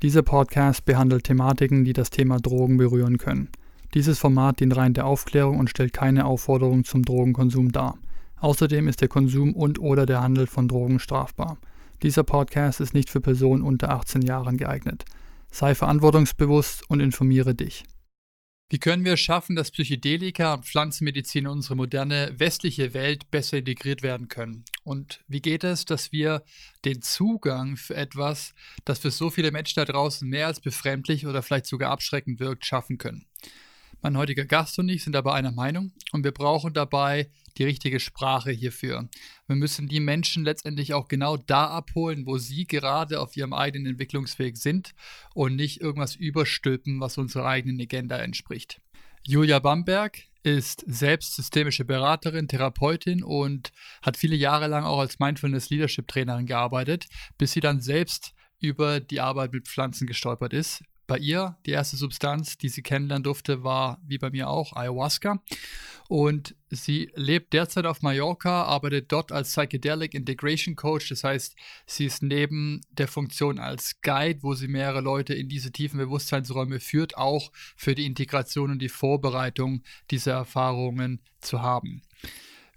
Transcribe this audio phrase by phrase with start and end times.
[0.00, 3.48] Dieser Podcast behandelt Thematiken, die das Thema Drogen berühren können.
[3.94, 7.98] Dieses Format dient rein der Aufklärung und stellt keine Aufforderung zum Drogenkonsum dar.
[8.38, 11.58] Außerdem ist der Konsum und/oder der Handel von Drogen strafbar.
[12.04, 15.04] Dieser Podcast ist nicht für Personen unter 18 Jahren geeignet.
[15.50, 17.82] Sei verantwortungsbewusst und informiere dich.
[18.70, 24.02] Wie können wir schaffen, dass Psychedelika und Pflanzenmedizin in unsere moderne westliche Welt besser integriert
[24.02, 24.66] werden können?
[24.84, 26.42] Und wie geht es, dass wir
[26.84, 31.42] den Zugang für etwas, das für so viele Menschen da draußen mehr als befremdlich oder
[31.42, 33.24] vielleicht sogar abschreckend wirkt, schaffen können?
[34.00, 37.98] Mein heutiger Gast und ich sind aber einer Meinung und wir brauchen dabei die richtige
[37.98, 39.08] Sprache hierfür.
[39.48, 43.86] Wir müssen die Menschen letztendlich auch genau da abholen, wo sie gerade auf ihrem eigenen
[43.86, 44.94] Entwicklungsweg sind
[45.34, 48.80] und nicht irgendwas überstülpen, was unserer eigenen Agenda entspricht.
[49.24, 55.70] Julia Bamberg ist selbst systemische Beraterin, Therapeutin und hat viele Jahre lang auch als Mindfulness
[55.70, 61.18] Leadership Trainerin gearbeitet, bis sie dann selbst über die Arbeit mit Pflanzen gestolpert ist, bei
[61.18, 65.42] ihr, die erste Substanz, die sie kennenlernen durfte, war wie bei mir auch Ayahuasca.
[66.06, 71.08] Und sie lebt derzeit auf Mallorca, arbeitet dort als Psychedelic Integration Coach.
[71.08, 75.72] Das heißt, sie ist neben der Funktion als Guide, wo sie mehrere Leute in diese
[75.72, 82.02] tiefen Bewusstseinsräume führt, auch für die Integration und die Vorbereitung dieser Erfahrungen zu haben.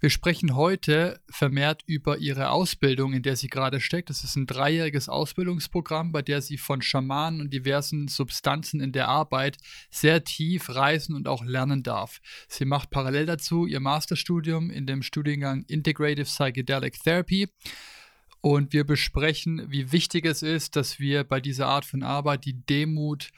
[0.02, 4.10] Wir sprechen heute vermehrt über ihre Ausbildung, in der sie gerade steckt.
[4.10, 9.06] Das ist ein dreijähriges Ausbildungsprogramm, bei der sie von Schamanen und diversen Substanzen in der
[9.06, 9.58] Arbeit
[9.92, 12.20] sehr tief reisen und auch lernen darf.
[12.48, 17.48] Sie macht parallel dazu ihr Masterstudium in dem Studiengang Integrative Psychedelic Therapy.
[18.40, 22.66] Und wir besprechen, wie wichtig es ist, dass wir bei dieser Art von Arbeit die
[22.66, 23.30] Demut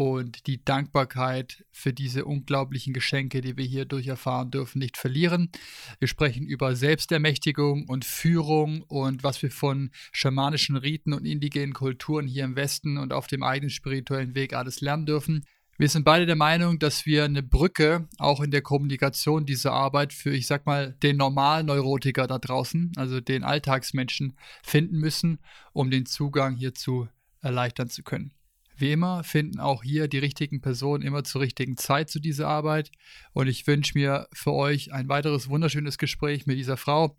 [0.00, 5.50] und die Dankbarkeit für diese unglaublichen Geschenke, die wir hier durch erfahren dürfen, nicht verlieren.
[5.98, 12.26] Wir sprechen über Selbstermächtigung und Führung und was wir von schamanischen Riten und indigenen Kulturen
[12.26, 15.44] hier im Westen und auf dem eigenen spirituellen Weg alles lernen dürfen.
[15.76, 20.14] Wir sind beide der Meinung, dass wir eine Brücke auch in der Kommunikation dieser Arbeit
[20.14, 25.40] für, ich sag mal, den normalen Neurotiker da draußen, also den Alltagsmenschen, finden müssen,
[25.74, 27.06] um den Zugang hierzu
[27.42, 28.32] erleichtern zu können.
[28.80, 32.90] Wie immer finden auch hier die richtigen Personen immer zur richtigen Zeit zu dieser Arbeit.
[33.32, 37.14] Und ich wünsche mir für euch ein weiteres wunderschönes Gespräch mit dieser Frau,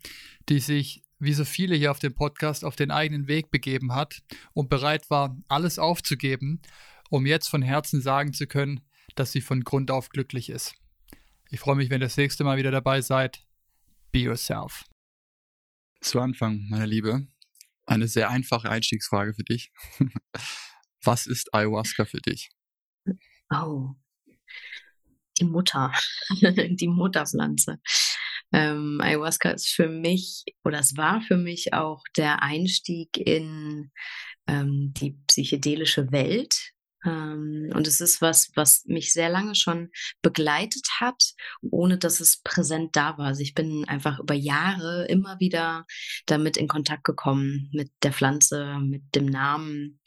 [0.48, 4.22] die sich wie so viele hier auf dem Podcast auf den eigenen Weg begeben hat
[4.54, 6.60] und bereit war, alles aufzugeben,
[7.10, 8.80] um jetzt von Herzen sagen zu können,
[9.14, 10.74] dass sie von Grund auf glücklich ist.
[11.48, 13.46] Ich freue mich, wenn ihr das nächste Mal wieder dabei seid.
[14.10, 14.84] Be yourself.
[16.00, 17.28] Zu Anfang, meine Liebe,
[17.86, 19.70] eine sehr einfache Einstiegsfrage für dich.
[21.04, 22.50] Was ist Ayahuasca für dich?
[23.50, 23.90] Oh,
[25.38, 25.92] die Mutter,
[26.30, 27.80] die Mutterpflanze.
[28.52, 33.90] Ähm, Ayahuasca ist für mich oder es war für mich auch der Einstieg in
[34.46, 36.71] ähm, die psychedelische Welt.
[37.04, 39.90] Ähm, und es ist was, was mich sehr lange schon
[40.22, 41.22] begleitet hat,
[41.62, 43.26] ohne dass es präsent da war.
[43.26, 45.84] Also ich bin einfach über Jahre immer wieder
[46.26, 50.00] damit in Kontakt gekommen, mit der Pflanze, mit dem Namen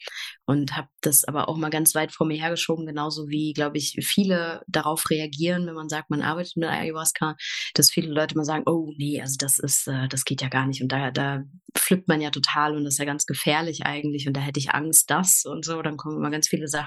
[0.46, 3.96] und habe das aber auch mal ganz weit vor mir hergeschoben, genauso wie, glaube ich,
[4.02, 7.36] viele darauf reagieren, wenn man sagt, man arbeitet mit Ayahuasca,
[7.74, 10.66] dass viele Leute mal sagen, oh nee, also das ist, äh, das geht ja gar
[10.66, 11.42] nicht und da, da
[11.76, 14.70] flippt man ja total und das ist ja ganz gefährlich eigentlich und da hätte ich
[14.70, 16.85] Angst, das und so, dann kommen immer ganz viele Sachen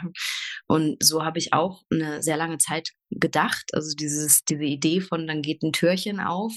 [0.68, 5.28] und so habe ich auch eine sehr lange Zeit gedacht, also dieses, diese Idee von,
[5.28, 6.54] dann geht ein Türchen auf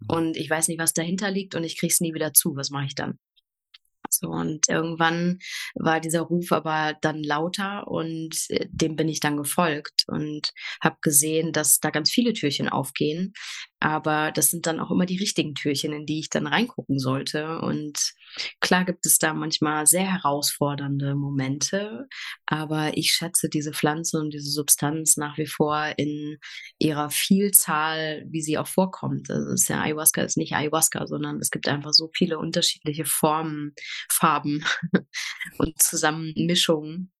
[0.00, 0.06] mhm.
[0.08, 2.70] und ich weiß nicht, was dahinter liegt und ich kriege es nie wieder zu, was
[2.70, 3.18] mache ich dann?
[4.10, 5.38] So, und irgendwann
[5.74, 10.96] war dieser Ruf aber dann lauter und äh, dem bin ich dann gefolgt und habe
[11.02, 13.32] gesehen, dass da ganz viele Türchen aufgehen.
[13.80, 17.60] Aber das sind dann auch immer die richtigen Türchen, in die ich dann reingucken sollte.
[17.60, 18.14] Und
[18.60, 22.08] Klar gibt es da manchmal sehr herausfordernde Momente,
[22.46, 26.38] aber ich schätze diese Pflanze und diese Substanz nach wie vor in
[26.78, 29.30] ihrer Vielzahl, wie sie auch vorkommt.
[29.30, 33.74] Also ist ja Ayahuasca ist nicht Ayahuasca, sondern es gibt einfach so viele unterschiedliche Formen,
[34.10, 34.64] Farben
[35.58, 37.12] und Zusammenmischungen.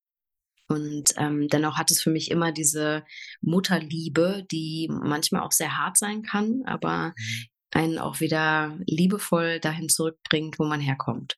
[0.69, 3.05] Und ähm, dennoch hat es für mich immer diese
[3.41, 9.89] Mutterliebe, die manchmal auch sehr hart sein kann, aber mhm einen auch wieder liebevoll dahin
[9.89, 11.37] zurückbringt, wo man herkommt.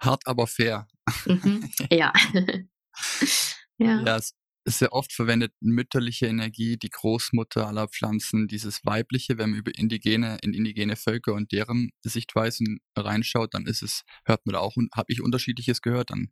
[0.00, 0.86] Hart, aber fair.
[1.26, 1.70] Mhm.
[1.90, 2.12] Ja.
[3.78, 4.02] ja.
[4.04, 4.34] Ja, es
[4.64, 9.72] ist sehr oft verwendet mütterliche Energie, die Großmutter aller Pflanzen, dieses weibliche, wenn man über
[9.76, 14.76] indigene, in indigene Völker und deren Sichtweisen reinschaut, dann ist es, hört man da auch,
[14.94, 16.30] habe ich unterschiedliches gehört, dann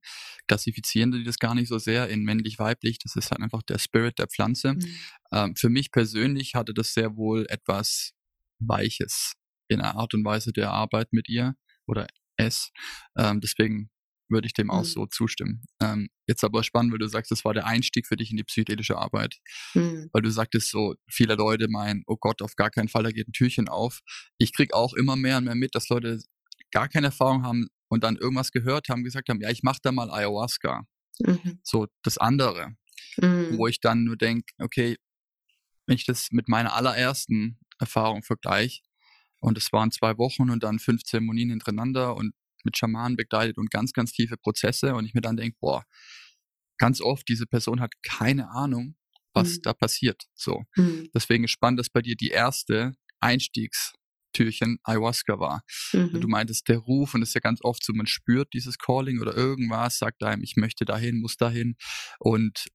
[0.49, 4.19] klassifizieren die das gar nicht so sehr in männlich-weiblich, das ist halt einfach der Spirit
[4.19, 4.75] der Pflanze.
[4.75, 4.99] Mhm.
[5.33, 8.13] Ähm, für mich persönlich hatte das sehr wohl etwas
[8.59, 9.33] Weiches
[9.69, 11.55] in der Art und Weise der Arbeit mit ihr
[11.87, 12.07] oder
[12.37, 12.71] es.
[13.17, 13.91] Ähm, deswegen
[14.29, 14.85] würde ich dem auch mhm.
[14.85, 15.63] so zustimmen.
[15.81, 18.45] Ähm, jetzt aber spannend, weil du sagst, das war der Einstieg für dich in die
[18.45, 19.39] psychedelische Arbeit.
[19.75, 20.09] Mhm.
[20.13, 23.29] Weil du sagtest so, viele Leute meinen, oh Gott, auf gar keinen Fall, da geht
[23.29, 24.01] ein Türchen auf.
[24.39, 26.21] Ich krieg auch immer mehr und mehr mit, dass Leute
[26.73, 29.93] gar keine Erfahrung haben und dann irgendwas gehört haben, gesagt haben, ja, ich mach da
[29.93, 30.85] mal Ayahuasca.
[31.21, 31.61] Mhm.
[31.63, 32.75] So das andere.
[33.19, 33.59] Mhm.
[33.59, 34.97] Wo ich dann nur denke, okay,
[35.87, 38.83] wenn ich das mit meiner allerersten Erfahrung vergleiche.
[39.41, 42.35] Und es waren zwei Wochen und dann fünf Zeremonien hintereinander und
[42.65, 44.95] mit Schamanen begleitet und ganz, ganz tiefe Prozesse.
[44.95, 45.85] Und ich mir dann denke, boah,
[46.79, 48.97] ganz oft, diese Person hat keine Ahnung,
[49.33, 49.63] was mhm.
[49.63, 50.25] da passiert.
[50.35, 50.65] So.
[50.77, 51.09] Mhm.
[51.15, 55.63] Deswegen ist spannend, dass bei dir die erste Einstiegstürchen Ayahuasca war.
[55.93, 56.21] Mhm.
[56.21, 59.21] Du meintest der Ruf und es ist ja ganz oft so, man spürt dieses Calling
[59.21, 61.77] oder irgendwas, sagt einem, ich möchte dahin, muss dahin.
[62.19, 62.67] Und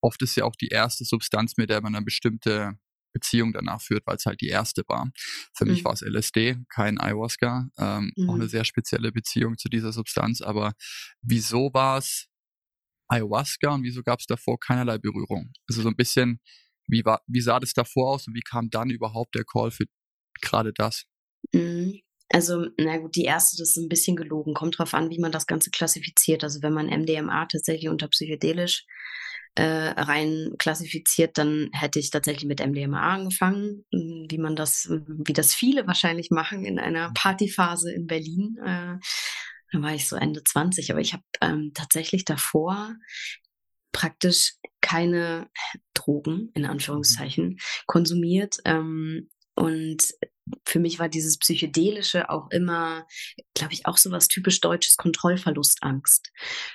[0.00, 2.78] oft ist ja auch die erste Substanz, mit der man eine bestimmte
[3.16, 5.10] Beziehung danach führt, weil es halt die erste war.
[5.56, 5.70] Für mhm.
[5.72, 8.30] mich war es LSD, kein Ayahuasca, ähm, mhm.
[8.30, 10.42] auch eine sehr spezielle Beziehung zu dieser Substanz.
[10.42, 10.72] Aber
[11.22, 12.28] wieso war es
[13.08, 15.52] Ayahuasca und wieso gab es davor keinerlei Berührung?
[15.68, 16.40] Also so ein bisschen,
[16.88, 19.86] wie, war, wie sah das davor aus und wie kam dann überhaupt der Call für
[20.40, 21.04] gerade das?
[21.52, 22.00] Mhm.
[22.28, 24.52] Also, na gut, die erste, das ist ein bisschen gelogen.
[24.52, 26.42] Kommt drauf an, wie man das Ganze klassifiziert.
[26.42, 28.84] Also, wenn man MDMA tatsächlich unter psychedelisch
[29.56, 35.32] äh, rein klassifiziert, dann hätte ich tatsächlich mit MDMA angefangen, hm, wie man das, wie
[35.32, 37.14] das viele wahrscheinlich machen in einer mhm.
[37.14, 38.56] Partyphase in Berlin.
[38.60, 38.96] Äh,
[39.72, 42.94] da war ich so Ende 20, aber ich habe ähm, tatsächlich davor
[43.92, 45.48] praktisch keine
[45.94, 46.70] Drogen in mhm.
[46.70, 48.58] Anführungszeichen konsumiert.
[48.66, 50.12] Ähm, und
[50.64, 53.06] für mich war dieses Psychedelische auch immer,
[53.54, 56.30] glaube ich, auch so was typisch deutsches Kontrollverlustangst.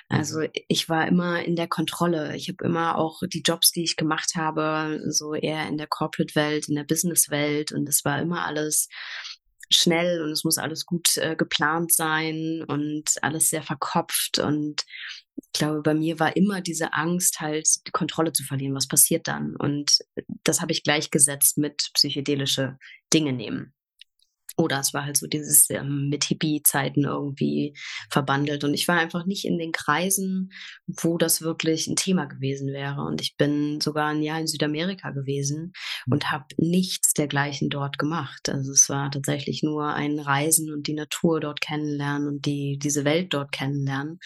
[0.08, 0.48] Also mhm.
[0.68, 2.36] ich war immer in der Kontrolle.
[2.36, 6.68] Ich habe immer auch die Jobs, die ich gemacht habe, so eher in der Corporate-Welt,
[6.68, 8.88] in der Business-Welt und es war immer alles
[9.70, 14.84] schnell und es muss alles gut äh, geplant sein und alles sehr verkopft und
[15.36, 18.74] ich glaube, bei mir war immer diese Angst, halt die Kontrolle zu verlieren.
[18.74, 19.56] Was passiert dann?
[19.56, 19.98] Und
[20.44, 22.78] das habe ich gleichgesetzt mit psychedelische
[23.12, 23.74] Dinge nehmen.
[24.56, 27.74] Oder es war halt so dieses ähm, mit Hippie-Zeiten irgendwie
[28.10, 28.64] verbandelt.
[28.64, 30.50] Und ich war einfach nicht in den Kreisen,
[30.86, 33.02] wo das wirklich ein Thema gewesen wäre.
[33.02, 35.72] Und ich bin sogar ein Jahr in Südamerika gewesen
[36.04, 36.12] hm.
[36.12, 38.48] und habe nichts dergleichen dort gemacht.
[38.48, 43.04] Also es war tatsächlich nur ein Reisen und die Natur dort kennenlernen und die, diese
[43.04, 44.18] Welt dort kennenlernen,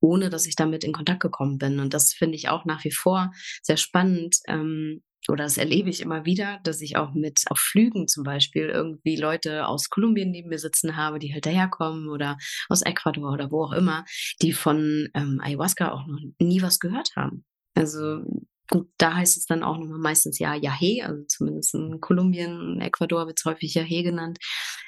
[0.00, 1.80] ohne dass ich damit in Kontakt gekommen bin.
[1.80, 6.00] Und das finde ich auch nach wie vor sehr spannend, ähm, oder das erlebe ich
[6.00, 10.48] immer wieder, dass ich auch mit auf Flügen zum Beispiel irgendwie Leute aus Kolumbien neben
[10.48, 12.38] mir sitzen habe, die halt daherkommen oder
[12.68, 14.04] aus Ecuador oder wo auch immer,
[14.40, 17.44] die von ähm, Ayahuasca auch noch nie was gehört haben.
[17.74, 18.22] Also
[18.68, 23.26] gut, da heißt es dann auch nochmal meistens ja Yahe, also zumindest in Kolumbien, Ecuador
[23.26, 24.38] wird es häufig Yahe genannt.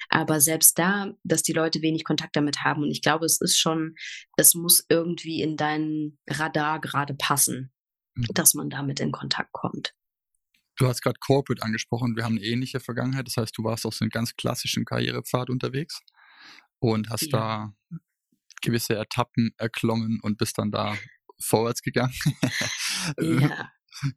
[0.09, 2.83] Aber selbst da, dass die Leute wenig Kontakt damit haben.
[2.83, 3.95] Und ich glaube, es ist schon,
[4.37, 7.73] es muss irgendwie in dein Radar gerade passen,
[8.14, 8.26] mhm.
[8.35, 9.95] dass man damit in Kontakt kommt.
[10.76, 12.16] Du hast gerade Corporate angesprochen.
[12.16, 13.26] Wir haben eine ähnliche Vergangenheit.
[13.26, 16.00] Das heißt, du warst auf so einem ganz klassischen Karrierepfad unterwegs
[16.78, 17.38] und hast ja.
[17.38, 17.75] da
[18.62, 20.97] gewisse Etappen erklommen und bist dann da
[21.40, 22.14] vorwärts gegangen.
[23.21, 23.71] ja.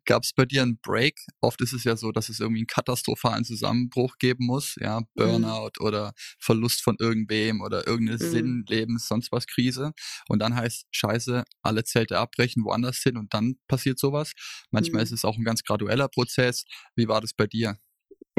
[0.06, 1.20] Gab es bei dir einen Break?
[1.42, 5.06] Oft ist es ja so, dass es irgendwie einen katastrophalen Zusammenbruch geben muss, ja, mhm.
[5.16, 5.86] Burnout mhm.
[5.86, 8.32] oder Verlust von irgendwem oder irgendeine mhm.
[8.32, 9.94] Sinn, Lebens, sonst was Krise.
[10.28, 14.34] Und dann heißt Scheiße, alle Zelte abbrechen, woanders hin und dann passiert sowas.
[14.72, 15.06] Manchmal mhm.
[15.06, 16.66] ist es auch ein ganz gradueller Prozess.
[16.96, 17.78] Wie war das bei dir?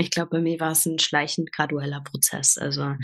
[0.01, 2.57] Ich glaube, bei mir war es ein schleichend gradueller Prozess.
[2.57, 2.95] Also,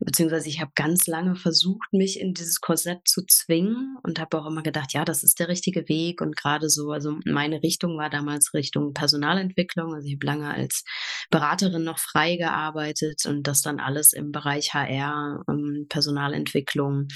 [0.00, 4.46] beziehungsweise ich habe ganz lange versucht, mich in dieses Korsett zu zwingen und habe auch
[4.46, 6.22] immer gedacht, ja, das ist der richtige Weg.
[6.22, 9.92] Und gerade so, also meine Richtung war damals Richtung Personalentwicklung.
[9.92, 10.84] Also ich habe lange als
[11.30, 17.08] Beraterin noch frei gearbeitet und das dann alles im Bereich HR, ähm, Personalentwicklung,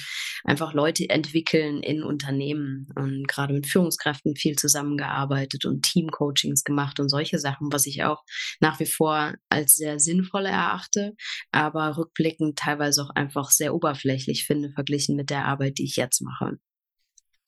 [0.44, 7.08] einfach Leute entwickeln in Unternehmen und gerade mit Führungskräften viel zusammengearbeitet und Teamcoachings gemacht und
[7.08, 8.22] solche Sachen, was ich auch
[8.60, 11.14] nach wie vor als sehr sinnvoll erachte,
[11.50, 16.20] aber rückblickend teilweise auch einfach sehr oberflächlich finde, verglichen mit der Arbeit, die ich jetzt
[16.22, 16.58] mache.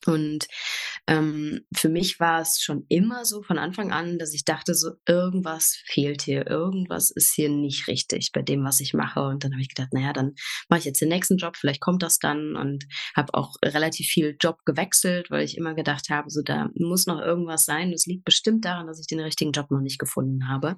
[0.07, 0.47] Und
[1.07, 4.93] ähm, für mich war es schon immer so von Anfang an, dass ich dachte, so
[5.07, 9.21] irgendwas fehlt hier, irgendwas ist hier nicht richtig bei dem, was ich mache.
[9.21, 10.35] Und dann habe ich gedacht, naja, dann
[10.69, 12.57] mache ich jetzt den nächsten Job, vielleicht kommt das dann.
[12.57, 12.85] Und
[13.17, 17.21] habe auch relativ viel Job gewechselt, weil ich immer gedacht habe, so da muss noch
[17.21, 17.93] irgendwas sein.
[17.93, 20.77] Das liegt bestimmt daran, dass ich den richtigen Job noch nicht gefunden habe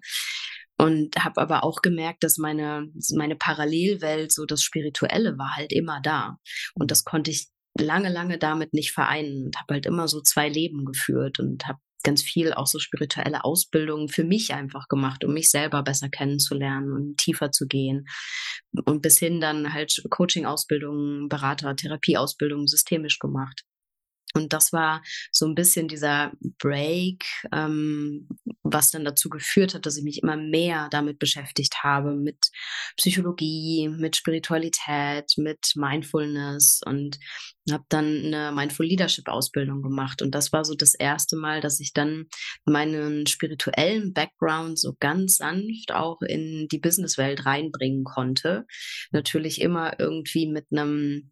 [0.79, 6.01] und habe aber auch gemerkt, dass meine meine Parallelwelt, so das Spirituelle, war halt immer
[6.03, 6.39] da
[6.75, 10.49] und das konnte ich lange lange damit nicht vereinen und habe halt immer so zwei
[10.49, 15.35] Leben geführt und habe ganz viel auch so spirituelle Ausbildungen für mich einfach gemacht, um
[15.35, 18.07] mich selber besser kennenzulernen und tiefer zu gehen.
[18.85, 23.65] Und bis hin dann halt Coaching-Ausbildungen, Berater, Therapieausbildungen systemisch gemacht.
[24.37, 25.03] Und das war
[25.33, 28.29] so ein bisschen dieser Break, ähm,
[28.63, 32.51] was dann dazu geführt hat, dass ich mich immer mehr damit beschäftigt habe, mit
[32.97, 37.19] Psychologie, mit Spiritualität, mit Mindfulness und
[37.73, 40.21] habe dann eine Mindful Leadership Ausbildung gemacht.
[40.23, 42.27] Und das war so das erste Mal, dass ich dann
[42.65, 48.67] meinen spirituellen Background so ganz sanft auch in die Businesswelt reinbringen konnte.
[49.11, 51.31] Natürlich immer irgendwie mit einem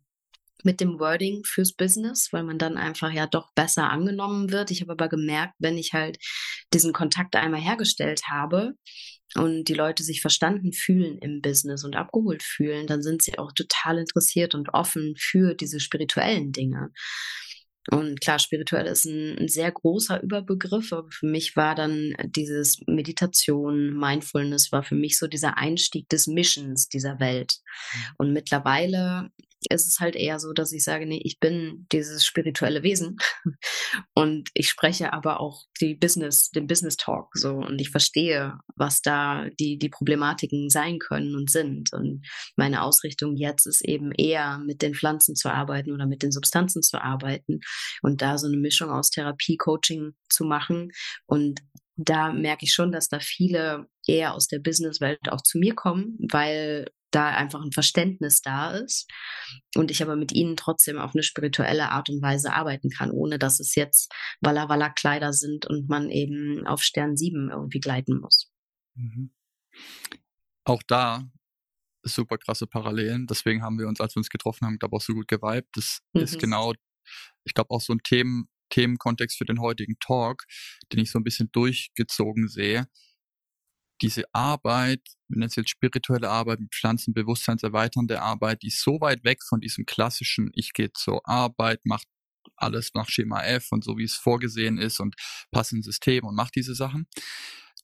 [0.64, 4.70] mit dem Wording fürs Business, weil man dann einfach ja doch besser angenommen wird.
[4.70, 6.18] Ich habe aber gemerkt, wenn ich halt
[6.72, 8.74] diesen Kontakt einmal hergestellt habe
[9.36, 13.52] und die Leute sich verstanden fühlen im Business und abgeholt fühlen, dann sind sie auch
[13.52, 16.90] total interessiert und offen für diese spirituellen Dinge.
[17.90, 22.80] Und klar, spirituell ist ein, ein, sehr großer Überbegriff, aber für mich war dann dieses
[22.86, 27.56] Meditation, Mindfulness war für mich so dieser Einstieg des Missions dieser Welt.
[27.92, 28.00] Mhm.
[28.18, 29.28] Und mittlerweile
[29.70, 33.16] ist es halt eher so, dass ich sage, nee, ich bin dieses spirituelle Wesen.
[34.14, 37.54] Und ich spreche aber auch die Business, den Business Talk so.
[37.54, 41.92] Und ich verstehe, was da die, die Problematiken sein können und sind.
[41.92, 46.32] Und meine Ausrichtung jetzt ist eben eher mit den Pflanzen zu arbeiten oder mit den
[46.32, 47.60] Substanzen zu arbeiten
[48.02, 50.90] und da so eine Mischung aus Therapie, Coaching zu machen.
[51.26, 51.60] Und
[51.96, 56.18] da merke ich schon, dass da viele eher aus der Businesswelt auch zu mir kommen,
[56.30, 59.08] weil da einfach ein Verständnis da ist
[59.76, 63.38] und ich aber mit ihnen trotzdem auf eine spirituelle Art und Weise arbeiten kann, ohne
[63.38, 68.20] dass es jetzt Walla Walla Kleider sind und man eben auf Stern 7 irgendwie gleiten
[68.20, 68.50] muss.
[68.94, 69.32] Mhm.
[70.64, 71.28] Auch da
[72.02, 73.26] super krasse Parallelen.
[73.26, 75.68] Deswegen haben wir uns, als wir uns getroffen haben, glaube ich, auch so gut geweibt.
[75.74, 76.22] Das mhm.
[76.22, 76.74] ist genau,
[77.44, 80.44] ich glaube, auch so ein Themen, Themenkontext für den heutigen Talk,
[80.92, 82.86] den ich so ein bisschen durchgezogen sehe
[84.04, 89.24] diese Arbeit, wir nennen es jetzt spirituelle Arbeit, Pflanzen, bewusstseinserweiternde Arbeit, die ist so weit
[89.24, 92.04] weg von diesem klassischen, ich gehe zur Arbeit, mache
[92.56, 95.16] alles nach Schema F und so wie es vorgesehen ist und
[95.50, 97.06] passe ins System und macht diese Sachen.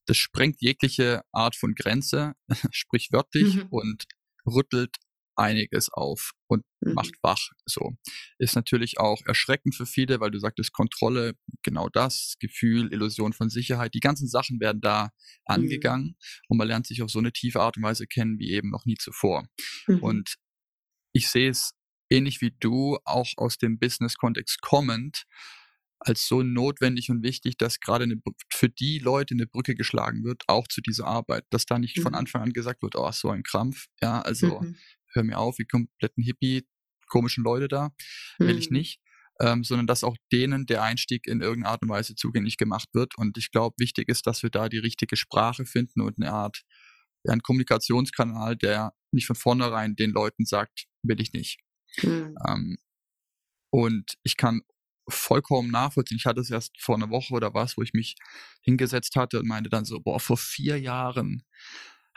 [0.04, 2.34] Das sprengt jegliche Art von Grenze,
[2.70, 3.66] sprichwörtlich, mhm.
[3.70, 4.04] und
[4.46, 4.96] rüttelt
[5.36, 6.94] einiges auf und mhm.
[6.94, 7.50] macht wach.
[7.66, 7.96] So
[8.38, 13.48] ist natürlich auch erschreckend für viele, weil du sagtest Kontrolle, genau das, Gefühl, Illusion von
[13.48, 13.94] Sicherheit.
[13.94, 15.08] Die ganzen Sachen werden da mhm.
[15.46, 16.14] angegangen mhm.
[16.48, 18.84] und man lernt sich auf so eine tiefe Art und Weise kennen wie eben noch
[18.84, 19.46] nie zuvor.
[19.86, 20.02] Mhm.
[20.02, 20.34] Und
[21.12, 21.72] ich sehe es
[22.10, 25.24] ähnlich wie du, auch aus dem Business-Kontext kommend,
[26.02, 28.16] als so notwendig und wichtig, dass gerade eine,
[28.50, 32.02] für die Leute eine Brücke geschlagen wird, auch zu dieser Arbeit, dass da nicht mhm.
[32.02, 34.76] von Anfang an gesagt wird, oh, so ein Krampf, ja, also mhm
[35.12, 36.66] hör mir auf, wie kompletten Hippie,
[37.08, 37.90] komischen Leute da,
[38.38, 38.76] will ich mhm.
[38.76, 39.00] nicht.
[39.42, 43.16] Ähm, sondern dass auch denen der Einstieg in irgendeiner Art und Weise zugänglich gemacht wird.
[43.16, 46.60] Und ich glaube, wichtig ist, dass wir da die richtige Sprache finden und eine Art,
[47.24, 51.58] ja, einen Kommunikationskanal, der nicht von vornherein den Leuten sagt, will ich nicht.
[52.02, 52.34] Mhm.
[52.46, 52.76] Ähm,
[53.70, 54.60] und ich kann
[55.08, 56.18] vollkommen nachvollziehen.
[56.18, 58.16] Ich hatte es erst vor einer Woche oder was, wo ich mich
[58.62, 61.44] hingesetzt hatte und meinte dann so, boah, vor vier Jahren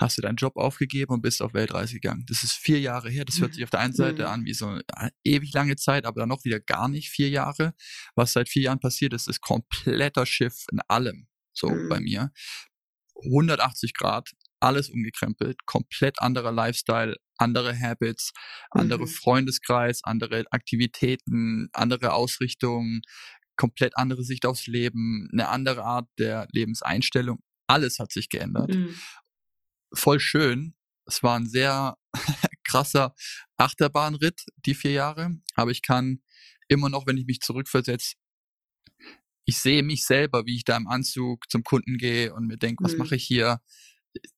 [0.03, 2.25] hast du deinen Job aufgegeben und bist auf Weltreise gegangen.
[2.27, 3.25] Das ist vier Jahre her.
[3.25, 3.55] Das hört mhm.
[3.55, 4.27] sich auf der einen Seite mhm.
[4.27, 7.29] an wie so eine äh, ewig lange Zeit, aber dann noch wieder gar nicht vier
[7.29, 7.73] Jahre.
[8.15, 11.27] Was seit vier Jahren passiert ist, ist kompletter Schiff in allem.
[11.53, 11.89] So mhm.
[11.89, 12.31] bei mir.
[13.25, 18.31] 180 Grad, alles umgekrempelt, komplett anderer Lifestyle, andere Habits,
[18.71, 19.07] andere mhm.
[19.07, 23.01] Freundeskreis, andere Aktivitäten, andere Ausrichtungen,
[23.55, 27.39] komplett andere Sicht aufs Leben, eine andere Art der Lebenseinstellung.
[27.67, 28.73] Alles hat sich geändert.
[28.73, 28.95] Mhm.
[29.93, 30.75] Voll schön.
[31.05, 31.97] Es war ein sehr
[32.63, 33.13] krasser
[33.57, 35.31] Achterbahnritt, die vier Jahre.
[35.55, 36.21] Aber ich kann
[36.67, 38.15] immer noch, wenn ich mich zurückversetze,
[39.45, 42.83] ich sehe mich selber, wie ich da im Anzug zum Kunden gehe und mir denke,
[42.83, 42.99] was mhm.
[42.99, 43.59] mache ich hier?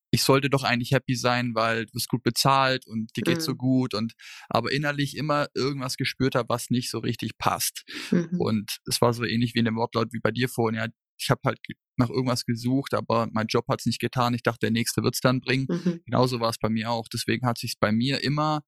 [0.09, 3.51] Ich sollte doch eigentlich happy sein, weil du bist gut bezahlt und dir geht's mhm.
[3.51, 4.13] so gut und
[4.50, 7.83] aber innerlich immer irgendwas gespürt habe, was nicht so richtig passt.
[8.12, 8.39] Mhm.
[8.39, 10.79] Und es war so ähnlich wie in dem Wortlaut wie bei dir vorhin.
[10.79, 11.60] Ja, ich habe halt
[11.98, 14.34] nach irgendwas gesucht, aber mein Job hat es nicht getan.
[14.34, 15.67] Ich dachte, der nächste wird's dann bringen.
[15.69, 16.01] Mhm.
[16.05, 17.07] Genauso war es bei mir auch.
[17.07, 18.62] Deswegen hat sich bei mir immer,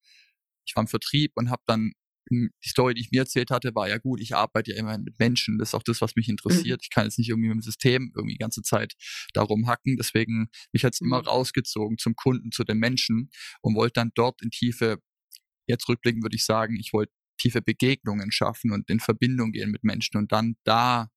[0.66, 1.92] ich war im Vertrieb und habe dann
[2.30, 5.18] die Story, die ich mir erzählt hatte, war ja gut, ich arbeite ja immerhin mit
[5.20, 5.58] Menschen.
[5.58, 6.34] Das ist auch das, was mich mhm.
[6.34, 6.82] interessiert.
[6.82, 6.84] Mhm.
[6.84, 8.94] Ich kann jetzt nicht irgendwie mit dem System irgendwie die ganze Zeit
[9.34, 9.98] darum hacken.
[9.98, 11.08] Deswegen mich hat's mhm.
[11.08, 13.30] immer rausgezogen zum Kunden, zu den Menschen
[13.62, 14.98] und wollte dann dort in tiefe,
[15.68, 19.84] jetzt rückblickend würde ich sagen, ich wollte tiefe Begegnungen schaffen und in Verbindung gehen mit
[19.84, 21.10] Menschen und dann da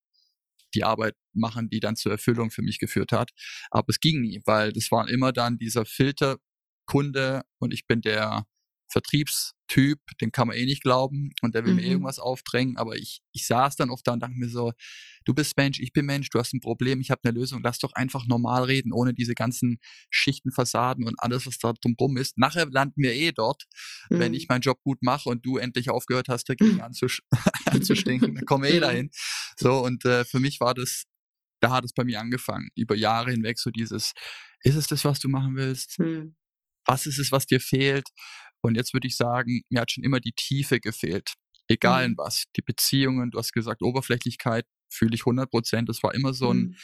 [0.71, 3.31] die Arbeit machen, die dann zur Erfüllung für mich geführt hat.
[3.69, 6.37] Aber es ging nie, weil das war immer dann dieser Filter
[6.85, 8.45] Kunde und ich bin der
[8.91, 11.79] Vertriebstyp, den kann man eh nicht glauben und der will mhm.
[11.79, 14.73] mir irgendwas aufdrängen, aber ich, ich saß dann oft da und dachte mir so,
[15.25, 17.79] du bist Mensch, ich bin Mensch, du hast ein Problem, ich habe eine Lösung, lass
[17.79, 19.79] doch einfach normal reden, ohne diese ganzen
[20.09, 22.37] Schichten, Fassaden und alles, was da drumrum ist.
[22.37, 23.63] Nachher landen wir eh dort,
[24.09, 24.19] mhm.
[24.19, 27.21] wenn ich meinen Job gut mache und du endlich aufgehört hast, dagegen anzusch
[27.65, 29.09] anzustinken, dann kommen wir eh dahin.
[29.57, 31.05] So, und äh, für mich war das,
[31.61, 34.13] da hat es bei mir angefangen, über Jahre hinweg so dieses,
[34.63, 35.99] ist es das, was du machen willst?
[35.99, 36.35] Mhm.
[36.85, 38.09] Was ist es, was dir fehlt?
[38.61, 41.33] Und jetzt würde ich sagen, mir hat schon immer die Tiefe gefehlt.
[41.67, 42.11] Egal mhm.
[42.11, 42.45] in was.
[42.55, 45.89] Die Beziehungen, du hast gesagt, Oberflächlichkeit fühle ich 100 Prozent.
[45.89, 46.75] Das war immer so ein, mhm.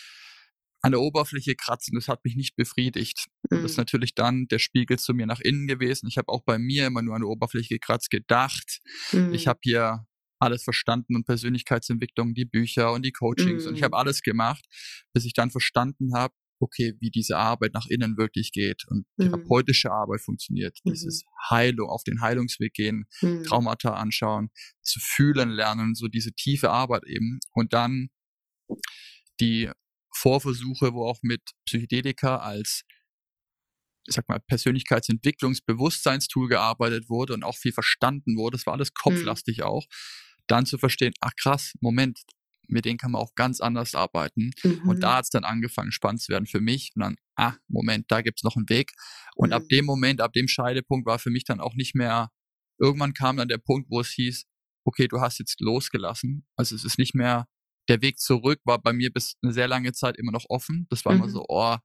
[0.81, 1.95] an der Oberfläche kratzen.
[1.95, 3.25] Das hat mich nicht befriedigt.
[3.49, 3.57] Mhm.
[3.57, 3.81] Das ist mhm.
[3.81, 6.07] natürlich dann der Spiegel zu mir nach innen gewesen.
[6.07, 8.79] Ich habe auch bei mir immer nur an der Oberfläche gekratzt gedacht.
[9.11, 9.33] Mhm.
[9.33, 10.05] Ich habe hier
[10.39, 14.01] alles verstanden und Persönlichkeitsentwicklung, die Bücher und die Coachings und ich habe mhm.
[14.01, 14.65] alles gemacht,
[15.13, 19.23] bis ich dann verstanden habe, okay, wie diese Arbeit nach innen wirklich geht und mhm.
[19.23, 20.91] therapeutische Arbeit funktioniert, mhm.
[20.91, 23.43] dieses Heilung, auf den Heilungsweg gehen, mhm.
[23.43, 24.49] Traumata anschauen,
[24.81, 28.09] zu fühlen lernen, so diese tiefe Arbeit eben und dann
[29.39, 29.69] die
[30.13, 32.83] Vorversuche, wo auch mit Psychedelika als
[34.07, 38.55] ich sag mal, Persönlichkeitsentwicklungsbewusstseinstool gearbeitet wurde und auch viel verstanden wurde.
[38.57, 38.95] Das war alles mhm.
[39.01, 39.85] kopflastig auch.
[40.47, 42.21] Dann zu verstehen, ach krass, Moment,
[42.67, 44.51] mit denen kann man auch ganz anders arbeiten.
[44.63, 44.87] Mhm.
[44.87, 46.91] Und da hat es dann angefangen, spannend zu werden für mich.
[46.95, 48.91] Und dann, ah, Moment, da gibt's noch einen Weg.
[49.35, 49.53] Und mhm.
[49.53, 52.29] ab dem Moment, ab dem Scheidepunkt war für mich dann auch nicht mehr,
[52.79, 54.45] irgendwann kam dann der Punkt, wo es hieß,
[54.85, 56.45] okay, du hast jetzt losgelassen.
[56.55, 57.47] Also es ist nicht mehr,
[57.89, 60.87] der Weg zurück war bei mir bis eine sehr lange Zeit immer noch offen.
[60.89, 61.19] Das war mhm.
[61.19, 61.77] immer so, oh,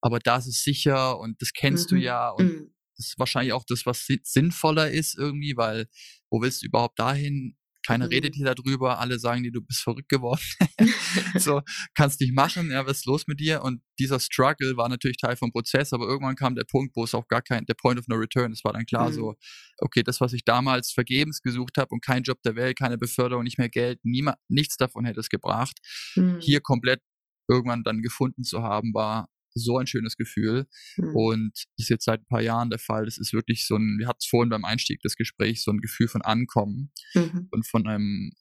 [0.00, 2.00] aber da ist es sicher und das kennst du mhm.
[2.02, 2.74] ja und mhm.
[2.96, 5.86] das ist wahrscheinlich auch das, was sinnvoller ist irgendwie, weil
[6.30, 7.56] wo willst du überhaupt dahin?
[7.86, 8.12] Keiner mhm.
[8.12, 10.40] redet hier darüber, alle sagen dir, du bist verrückt geworden.
[11.38, 11.62] so,
[11.94, 13.62] kannst nicht machen, ja, was ist los mit dir?
[13.62, 17.14] Und dieser Struggle war natürlich Teil vom Prozess, aber irgendwann kam der Punkt, wo es
[17.14, 19.14] auch gar kein, der Point of no return, es war dann klar mhm.
[19.14, 19.34] so,
[19.78, 23.44] okay, das, was ich damals vergebens gesucht habe und kein Job der Welt, keine Beförderung,
[23.44, 25.78] nicht mehr Geld, niemand, nichts davon hätte es gebracht.
[26.16, 26.38] Mhm.
[26.40, 27.00] Hier komplett
[27.48, 30.66] irgendwann dann gefunden zu haben, war so ein schönes Gefühl.
[30.96, 31.16] Mhm.
[31.16, 33.04] Und das ist jetzt seit ein paar Jahren der Fall.
[33.04, 35.80] Das ist wirklich so ein, wir hatten es vorhin beim Einstieg des Gesprächs, so ein
[35.80, 37.48] Gefühl von Ankommen mhm.
[37.50, 38.32] und von einem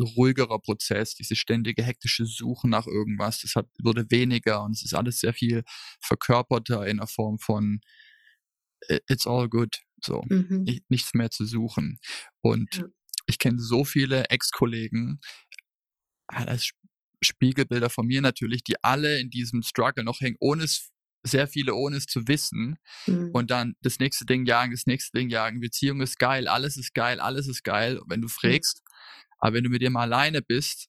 [0.00, 4.94] ruhigerer Prozess, diese ständige hektische Suche nach irgendwas, das hat, wurde weniger und es ist
[4.94, 5.62] alles sehr viel
[6.00, 7.80] verkörperter in der Form von
[9.08, 10.64] it's all good, so, mhm.
[10.88, 11.98] nichts mehr zu suchen.
[12.40, 12.84] Und ja.
[13.26, 15.20] ich kenne so viele Ex-Kollegen,
[16.26, 16.70] als
[17.22, 20.90] Spiegelbilder von mir natürlich, die alle in diesem Struggle noch hängen, ohne es,
[21.24, 22.78] sehr viele ohne es zu wissen.
[23.06, 23.30] Mhm.
[23.32, 25.60] Und dann das nächste Ding jagen, das nächste Ding jagen.
[25.60, 28.82] Beziehung ist geil, alles ist geil, alles ist geil, wenn du fragst.
[28.82, 28.88] Mhm.
[29.38, 30.88] Aber wenn du mit dir mal alleine bist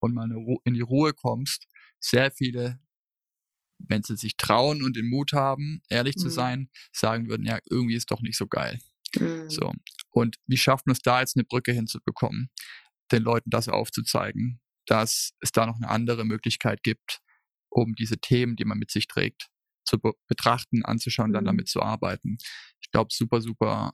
[0.00, 0.28] und mal
[0.64, 1.66] in die Ruhe kommst,
[2.00, 2.80] sehr viele,
[3.78, 6.20] wenn sie sich trauen und den Mut haben, ehrlich mhm.
[6.20, 8.78] zu sein, sagen würden, ja, irgendwie ist doch nicht so geil.
[9.18, 9.48] Mhm.
[9.48, 9.72] So.
[10.10, 12.50] Und wie schafft man es da jetzt eine Brücke hinzubekommen,
[13.10, 14.60] den Leuten das aufzuzeigen?
[14.86, 17.20] Dass es da noch eine andere Möglichkeit gibt,
[17.70, 19.48] um diese Themen, die man mit sich trägt,
[19.84, 21.48] zu be betrachten, anzuschauen, dann mhm.
[21.48, 22.38] damit zu arbeiten.
[22.80, 23.92] Ich glaube, super, super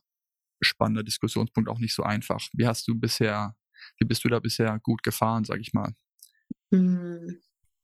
[0.63, 2.47] spannender Diskussionspunkt, auch nicht so einfach.
[2.53, 3.55] Wie hast du bisher,
[3.99, 5.95] wie bist du da bisher gut gefahren, sag ich mal?
[6.73, 7.41] Hm.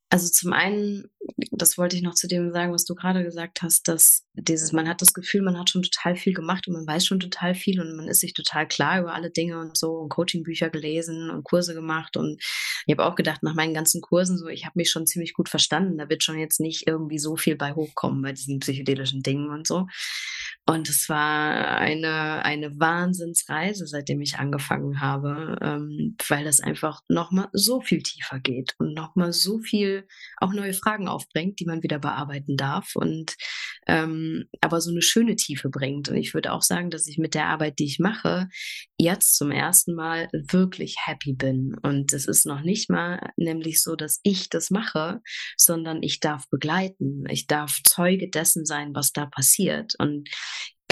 [0.09, 1.11] Also zum einen,
[1.51, 4.89] das wollte ich noch zu dem sagen, was du gerade gesagt hast, dass dieses, man
[4.89, 7.81] hat das Gefühl, man hat schon total viel gemacht und man weiß schon total viel
[7.81, 11.43] und man ist sich total klar über alle Dinge und so und Coachingbücher gelesen und
[11.43, 12.41] Kurse gemacht und
[12.87, 15.49] ich habe auch gedacht, nach meinen ganzen Kursen so, ich habe mich schon ziemlich gut
[15.49, 19.51] verstanden, da wird schon jetzt nicht irgendwie so viel bei hochkommen bei diesen psychedelischen Dingen
[19.51, 19.87] und so.
[20.69, 27.49] Und es war eine, eine Wahnsinnsreise, seitdem ich angefangen habe, ähm, weil das einfach nochmal
[27.53, 32.01] so viel tiefer geht und nochmal so viel auch neue Fragen aufbringt, die man wieder
[32.01, 33.37] bearbeiten darf und
[33.87, 36.09] ähm, aber so eine schöne Tiefe bringt.
[36.09, 38.49] Und ich würde auch sagen, dass ich mit der Arbeit, die ich mache,
[38.99, 41.77] jetzt zum ersten Mal wirklich happy bin.
[41.83, 45.21] Und es ist noch nicht mal nämlich so, dass ich das mache,
[45.57, 47.25] sondern ich darf begleiten.
[47.29, 49.95] Ich darf Zeuge dessen sein, was da passiert.
[49.99, 50.29] Und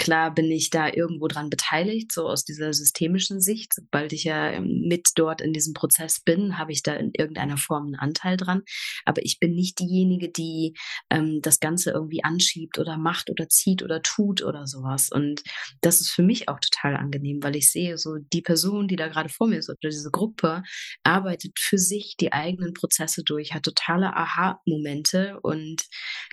[0.05, 3.73] Klar bin ich da irgendwo dran beteiligt, so aus dieser systemischen Sicht.
[3.73, 7.57] Sobald ich ja ähm, mit dort in diesem Prozess bin, habe ich da in irgendeiner
[7.57, 8.61] Form einen Anteil dran.
[9.05, 10.77] Aber ich bin nicht diejenige, die
[11.09, 15.09] ähm, das Ganze irgendwie anschiebt oder macht oder zieht oder tut oder sowas.
[15.11, 15.41] Und
[15.81, 19.07] das ist für mich auch total angenehm, weil ich sehe, so die Person, die da
[19.07, 20.61] gerade vor mir ist oder diese Gruppe,
[21.01, 25.81] arbeitet für sich die eigenen Prozesse durch, hat totale Aha-Momente und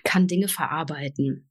[0.04, 1.48] kann Dinge verarbeiten.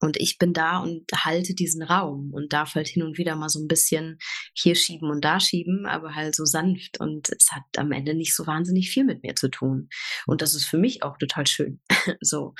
[0.00, 3.48] Und ich bin da und halte diesen Raum und darf halt hin und wieder mal
[3.48, 4.18] so ein bisschen
[4.54, 7.00] hier schieben und da schieben, aber halt so sanft.
[7.00, 9.88] Und es hat am Ende nicht so wahnsinnig viel mit mir zu tun.
[10.26, 11.80] Und das ist für mich auch total schön.
[12.20, 12.54] so.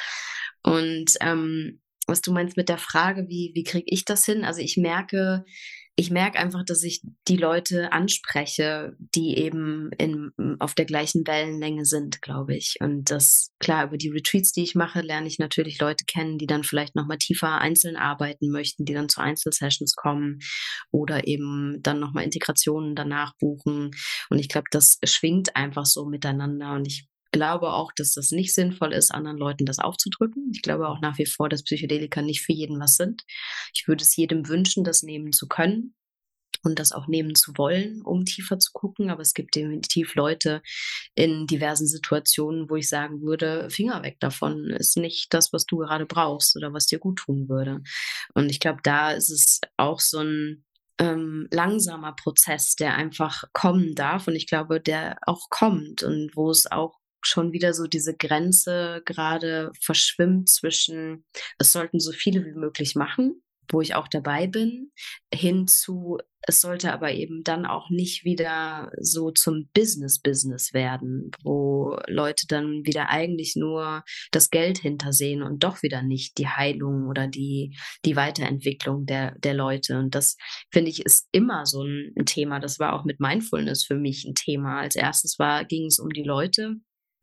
[0.62, 4.44] Und ähm, was du meinst mit der Frage, wie, wie kriege ich das hin?
[4.44, 5.44] Also ich merke,
[5.98, 11.86] ich merke einfach, dass ich die Leute anspreche, die eben in, auf der gleichen Wellenlänge
[11.86, 12.76] sind, glaube ich.
[12.80, 16.46] Und das, klar, über die Retreats, die ich mache, lerne ich natürlich Leute kennen, die
[16.46, 20.40] dann vielleicht nochmal tiefer einzeln arbeiten möchten, die dann zu Einzelsessions kommen
[20.90, 23.90] oder eben dann nochmal Integrationen danach buchen.
[24.28, 26.74] Und ich glaube, das schwingt einfach so miteinander.
[26.74, 30.50] Und ich glaube auch, dass das nicht sinnvoll ist, anderen Leuten das aufzudrücken.
[30.54, 33.24] Ich glaube auch nach wie vor, dass Psychedelika nicht für jeden was sind.
[33.74, 35.94] Ich würde es jedem wünschen, das nehmen zu können
[36.62, 39.10] und das auch nehmen zu wollen, um tiefer zu gucken.
[39.10, 40.62] Aber es gibt definitiv Leute
[41.14, 45.78] in diversen Situationen, wo ich sagen würde, Finger weg davon ist nicht das, was du
[45.78, 47.82] gerade brauchst oder was dir gut tun würde.
[48.32, 50.64] Und ich glaube, da ist es auch so ein
[50.98, 54.26] ähm, langsamer Prozess, der einfach kommen darf.
[54.26, 59.02] Und ich glaube, der auch kommt und wo es auch schon wieder so diese Grenze
[59.04, 61.24] gerade verschwimmt zwischen,
[61.58, 64.92] es sollten so viele wie möglich machen, wo ich auch dabei bin,
[65.32, 71.98] hin zu, es sollte aber eben dann auch nicht wieder so zum Business-Business werden, wo
[72.06, 77.26] Leute dann wieder eigentlich nur das Geld hintersehen und doch wieder nicht die Heilung oder
[77.26, 79.98] die, die Weiterentwicklung der, der Leute.
[79.98, 80.36] Und das
[80.70, 82.60] finde ich ist immer so ein Thema.
[82.60, 84.80] Das war auch mit Mindfulness für mich ein Thema.
[84.80, 85.36] Als erstes
[85.68, 86.76] ging es um die Leute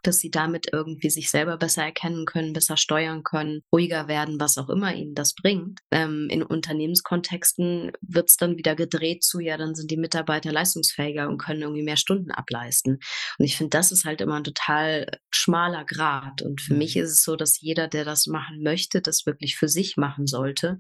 [0.04, 4.58] dass sie damit irgendwie sich selber besser erkennen können, besser steuern können, ruhiger werden, was
[4.58, 5.80] auch immer ihnen das bringt.
[5.92, 11.28] Ähm, in Unternehmenskontexten wird es dann wieder gedreht zu, ja, dann sind die Mitarbeiter leistungsfähiger
[11.30, 13.00] und können irgendwie mehr Stunden ableisten.
[13.38, 16.42] Und ich finde, das ist halt immer ein total schmaler Grad.
[16.42, 17.04] Und für mich mhm.
[17.04, 20.78] ist es so, dass jeder, der das machen möchte, das wirklich für sich machen sollte.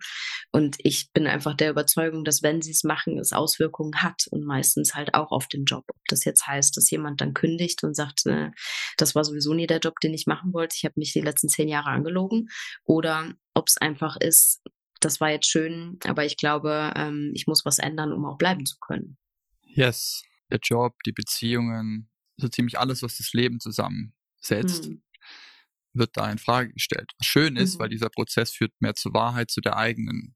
[0.52, 4.46] Und ich bin einfach der Überzeugung, dass wenn sie es machen, es Auswirkungen hat und
[4.46, 5.86] meistens halt auch auf den Job.
[5.88, 8.52] Ob das jetzt heißt, dass jemand dann kündigt und sagt, äh,
[8.98, 10.76] das war sowieso nie der Job, den ich machen wollte.
[10.76, 12.50] Ich habe mich die letzten zehn Jahre angelogen.
[12.84, 14.62] Oder ob es einfach ist,
[15.00, 18.66] das war jetzt schön, aber ich glaube, ähm, ich muss was ändern, um auch bleiben
[18.66, 19.18] zu können.
[19.62, 25.04] Yes, der Job, die Beziehungen, so ziemlich alles, was das Leben zusammensetzt, hm.
[25.94, 27.12] wird da in Frage gestellt.
[27.18, 27.80] Was schön ist, mhm.
[27.80, 30.36] weil dieser Prozess führt mehr zur Wahrheit, zu der eigenen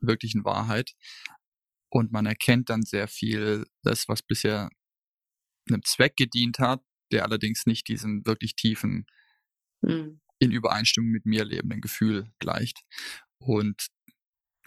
[0.00, 0.92] wirklichen Wahrheit.
[1.90, 4.70] Und man erkennt dann sehr viel, das, was bisher
[5.68, 9.06] einem Zweck gedient hat, der allerdings nicht diesem wirklich tiefen,
[9.82, 10.20] mhm.
[10.38, 12.80] in Übereinstimmung mit mir lebenden Gefühl gleicht.
[13.38, 13.88] Und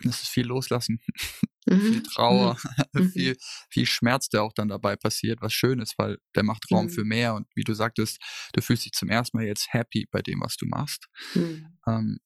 [0.04, 1.00] das ist viel Loslassen,
[1.68, 1.82] mhm.
[1.82, 2.58] viel Trauer,
[2.94, 3.12] mhm.
[3.12, 3.38] viel,
[3.70, 7.04] viel Schmerz, der auch dann dabei passiert, was schön ist, weil der macht Raum für
[7.04, 7.10] mhm.
[7.10, 7.34] mehr.
[7.36, 8.20] Und wie du sagtest,
[8.54, 11.08] du fühlst dich zum ersten Mal jetzt happy bei dem, was du machst.
[11.36, 11.78] Mhm.
[11.88, 12.20] Ähm,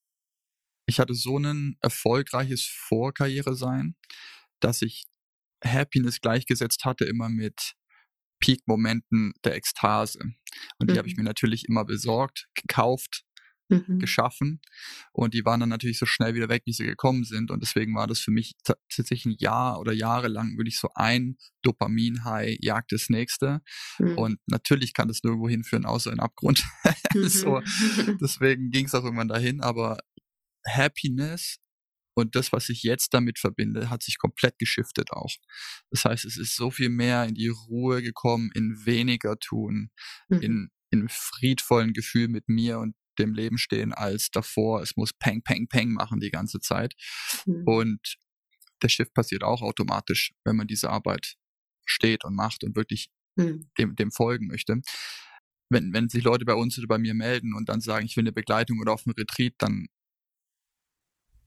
[0.90, 3.96] ich hatte so ein erfolgreiches Vorkarriere sein,
[4.62, 5.06] dass ich
[5.64, 7.74] Happiness gleichgesetzt hatte immer mit
[8.40, 10.20] Peak-Momenten der Ekstase.
[10.78, 10.98] Und die mhm.
[10.98, 11.24] habe ich mhm.
[11.24, 13.24] mir natürlich immer besorgt, gekauft,
[13.70, 14.00] mhm.
[14.00, 14.62] geschaffen.
[15.12, 17.52] Und die waren dann natürlich so schnell wieder weg, wie sie gekommen sind.
[17.52, 22.58] Und deswegen war das für mich tatsächlich ein Jahr oder jahrelang wirklich so ein Dopamin-High
[22.62, 23.62] jagt das nächste.
[24.00, 24.18] Mhm.
[24.18, 26.64] Und natürlich kann das nirgendwo hinführen, außer in Abgrund.
[27.14, 28.18] so, mhm.
[28.22, 29.62] deswegen ging es auch irgendwann dahin.
[29.62, 29.98] Aber
[30.68, 31.58] Happiness
[32.18, 35.36] und das, was ich jetzt damit verbinde, hat sich komplett geschiftet auch.
[35.92, 39.92] Das heißt, es ist so viel mehr in die Ruhe gekommen, in weniger tun,
[40.28, 40.42] mhm.
[40.42, 44.82] in, in friedvollen Gefühl mit mir und dem Leben stehen als davor.
[44.82, 46.96] Es muss Peng, Peng, Peng machen die ganze Zeit.
[47.46, 47.64] Mhm.
[47.68, 48.16] Und
[48.82, 51.36] der Shift passiert auch automatisch, wenn man diese Arbeit
[51.86, 53.70] steht und macht und wirklich mhm.
[53.78, 54.82] dem, dem folgen möchte.
[55.70, 58.24] Wenn, wenn sich Leute bei uns oder bei mir melden und dann sagen, ich will
[58.24, 59.86] eine Begleitung oder auf einen Retreat, dann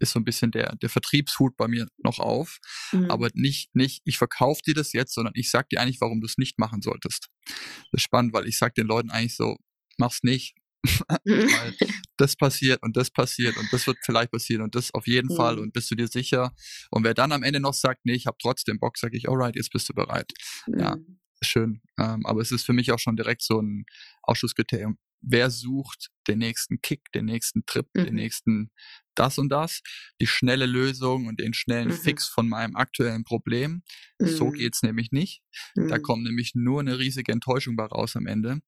[0.01, 2.59] ist so ein bisschen der, der Vertriebshut bei mir noch auf.
[2.93, 3.11] Mhm.
[3.11, 6.27] Aber nicht, nicht, ich verkaufe dir das jetzt, sondern ich sag dir eigentlich, warum du
[6.27, 7.29] es nicht machen solltest.
[7.47, 9.57] Das ist spannend, weil ich sag den Leuten eigentlich so,
[9.99, 10.55] mach's nicht.
[11.25, 11.77] weil
[12.17, 15.37] das passiert und das passiert und das wird vielleicht passieren und das auf jeden mhm.
[15.37, 16.55] Fall und bist du dir sicher?
[16.91, 19.57] Und wer dann am Ende noch sagt, nee, ich habe trotzdem Bock, sage ich, alright,
[19.57, 20.33] jetzt bist du bereit.
[20.67, 20.79] Mhm.
[20.81, 20.97] Ja,
[21.43, 21.83] schön.
[21.99, 23.85] Ähm, aber es ist für mich auch schon direkt so ein
[24.23, 28.05] Ausschlusskriterium wer sucht den nächsten Kick, den nächsten Trip, mhm.
[28.05, 28.71] den nächsten
[29.15, 29.83] das und das,
[30.21, 31.93] die schnelle Lösung und den schnellen mhm.
[31.93, 33.83] Fix von meinem aktuellen Problem.
[34.19, 34.27] Mhm.
[34.27, 35.43] So geht's nämlich nicht.
[35.75, 36.03] Da mhm.
[36.03, 38.61] kommt nämlich nur eine riesige Enttäuschung bei raus am Ende.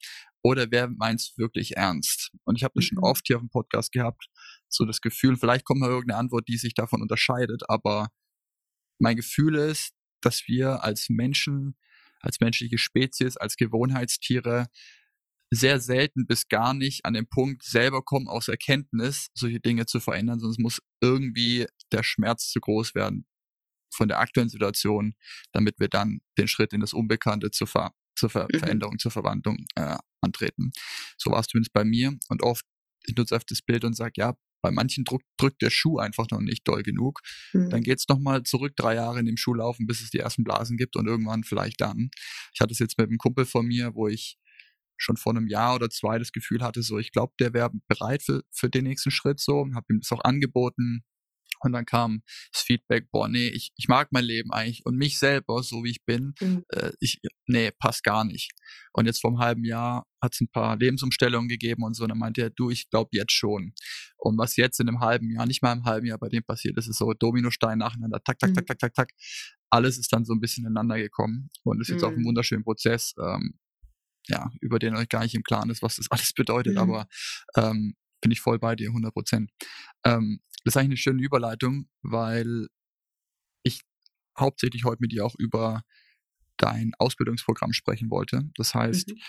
[0.43, 2.31] Oder wer meint's wirklich ernst?
[2.45, 3.05] Und ich habe das schon mhm.
[3.05, 4.27] oft hier auf dem Podcast gehabt,
[4.69, 8.09] so das Gefühl, vielleicht kommt mal irgendeine Antwort, die sich davon unterscheidet, aber
[8.99, 11.77] mein Gefühl ist, dass wir als Menschen,
[12.21, 14.67] als menschliche Spezies, als Gewohnheitstiere
[15.55, 20.01] sehr selten bis gar nicht an den Punkt selber kommen, aus Erkenntnis solche Dinge zu
[20.01, 23.27] verändern, sondern es muss irgendwie der Schmerz zu groß werden
[23.95, 25.15] von der aktuellen Situation,
[25.53, 28.61] damit wir dann den Schritt in das Unbekannte zur, Ver zur Ver mhm.
[28.61, 30.73] Veränderung, zur Verwandlung äh, antreten.
[31.19, 32.65] So war es zumindest bei mir und oft,
[33.05, 36.31] ich nutze oft das Bild und sage, ja, bei manchen druck, drückt der Schuh einfach
[36.31, 37.21] noch nicht doll genug.
[37.53, 37.69] Mhm.
[37.69, 40.45] Dann geht's noch mal zurück drei Jahre in dem Schuh laufen, bis es die ersten
[40.45, 42.11] Blasen gibt und irgendwann vielleicht dann.
[42.55, 44.39] Ich hatte es jetzt mit einem Kumpel von mir, wo ich
[45.03, 48.23] schon vor einem Jahr oder zwei das Gefühl hatte, so ich glaube, der wäre bereit
[48.23, 51.05] für, für den nächsten Schritt so und habe ihm das auch angeboten.
[51.65, 55.21] Und dann kam das Feedback, boah, nee, ich, ich mag mein Leben eigentlich und mich
[55.21, 56.65] selber, so wie ich bin, mhm.
[56.71, 58.51] äh, ich, nee, passt gar nicht.
[58.93, 62.03] Und jetzt vor einem halben Jahr hat es ein paar Lebensumstellungen gegeben und so.
[62.03, 63.75] Und dann meinte er, du, ich glaube jetzt schon.
[64.17, 66.77] Und was jetzt in einem halben Jahr, nicht mal im halben Jahr bei dem passiert
[66.79, 68.55] ist, ist so Dominostein nacheinander, tak, tak, mhm.
[68.55, 69.11] tak, tak, tak, tak.
[69.71, 72.09] Alles ist dann so ein bisschen ineinander gekommen und ist jetzt mhm.
[72.09, 73.15] auch ein wunderschöner Prozess.
[73.23, 73.55] Ähm,
[74.29, 76.79] ja, über den euch gar nicht im Klaren ist, was das alles bedeutet, mhm.
[76.79, 77.09] aber
[77.57, 79.51] ähm, bin ich voll bei dir, 100 Prozent.
[80.05, 82.69] Ähm, das ist eigentlich eine schöne Überleitung, weil
[83.65, 83.81] ich
[84.39, 85.83] hauptsächlich heute mit dir auch über
[86.57, 88.49] dein Ausbildungsprogramm sprechen wollte.
[88.55, 89.21] Das heißt, mhm.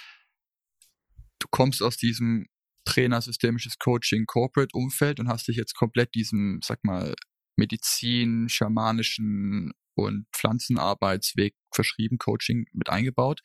[1.40, 2.46] du kommst aus diesem
[2.86, 7.16] Trainer systemisches Coaching Corporate Umfeld und hast dich jetzt komplett diesem, sag mal,
[7.56, 13.42] Medizin, schamanischen und Pflanzenarbeitsweg verschrieben, Coaching mit eingebaut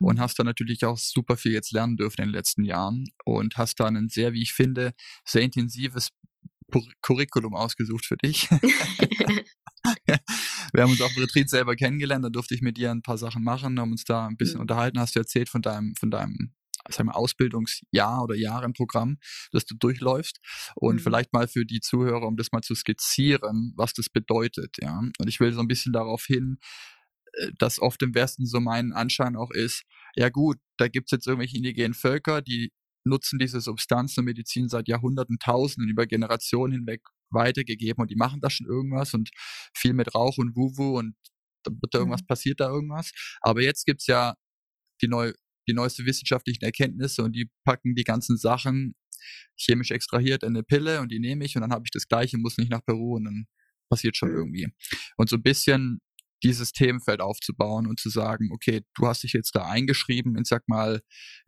[0.00, 0.20] und mhm.
[0.20, 3.80] hast da natürlich auch super viel jetzt lernen dürfen in den letzten Jahren und hast
[3.80, 4.92] da ein sehr, wie ich finde,
[5.24, 6.10] sehr intensives
[7.02, 8.48] Curriculum ausgesucht für dich.
[10.72, 13.16] Wir haben uns auf dem Retreat selber kennengelernt, da durfte ich mit dir ein paar
[13.16, 14.62] Sachen machen, haben uns da ein bisschen mhm.
[14.62, 16.52] unterhalten, hast du erzählt von deinem, von deinem
[16.88, 19.18] sagen wir, Ausbildungsjahr oder Jahrenprogramm,
[19.52, 20.38] das du durchläufst.
[20.74, 21.00] Und mhm.
[21.00, 24.76] vielleicht mal für die Zuhörer, um das mal zu skizzieren, was das bedeutet.
[24.80, 24.98] Ja.
[24.98, 26.58] Und ich will so ein bisschen darauf hin,
[27.34, 29.84] äh, dass oft im Westen so mein Anschein auch ist,
[30.16, 32.72] ja gut, da gibt es jetzt irgendwelche indigenen Völker, die
[33.04, 38.40] nutzen diese Substanzen und Medizin seit Jahrhunderten, Tausenden über Generationen hinweg weitergegeben und die machen
[38.40, 39.30] da schon irgendwas und
[39.74, 41.14] viel mit Rauch und Wuwu und
[41.64, 42.26] da wird da irgendwas, mhm.
[42.26, 43.12] passiert da irgendwas.
[43.40, 44.34] Aber jetzt gibt es ja
[45.02, 45.34] die neue
[45.68, 48.94] die neuesten wissenschaftlichen Erkenntnisse und die packen die ganzen Sachen
[49.56, 52.38] chemisch extrahiert in eine Pille und die nehme ich und dann habe ich das gleiche,
[52.38, 53.46] muss nicht nach Peru und dann
[53.88, 54.36] passiert schon mhm.
[54.36, 54.68] irgendwie.
[55.16, 56.00] Und so ein bisschen
[56.44, 60.68] dieses Themenfeld aufzubauen und zu sagen, okay, du hast dich jetzt da eingeschrieben in, sag
[60.68, 61.00] mal,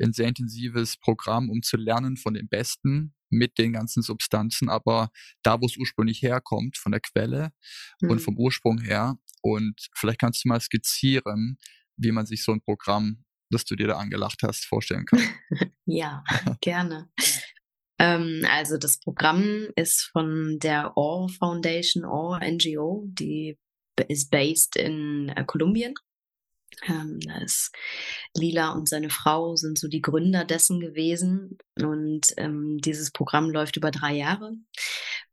[0.02, 5.11] ein sehr intensives Programm, um zu lernen von den Besten mit den ganzen Substanzen, aber
[5.44, 7.52] da, wo es ursprünglich herkommt, von der Quelle
[8.00, 8.11] mhm.
[8.11, 9.16] und vom Ursprung her.
[9.42, 11.59] Und vielleicht kannst du mal skizzieren,
[11.96, 15.20] wie man sich so ein Programm das du dir da angelacht hast, vorstellen kann.
[15.86, 16.24] ja,
[16.60, 17.10] gerne.
[17.98, 23.58] Ähm, also das Programm ist von der OR Foundation, OR NGO, die
[24.08, 25.94] ist based in äh, Kolumbien.
[26.86, 27.72] Ähm, da ist
[28.34, 31.58] Lila und seine Frau sind so die Gründer dessen gewesen.
[31.78, 34.52] Und ähm, dieses Programm läuft über drei Jahre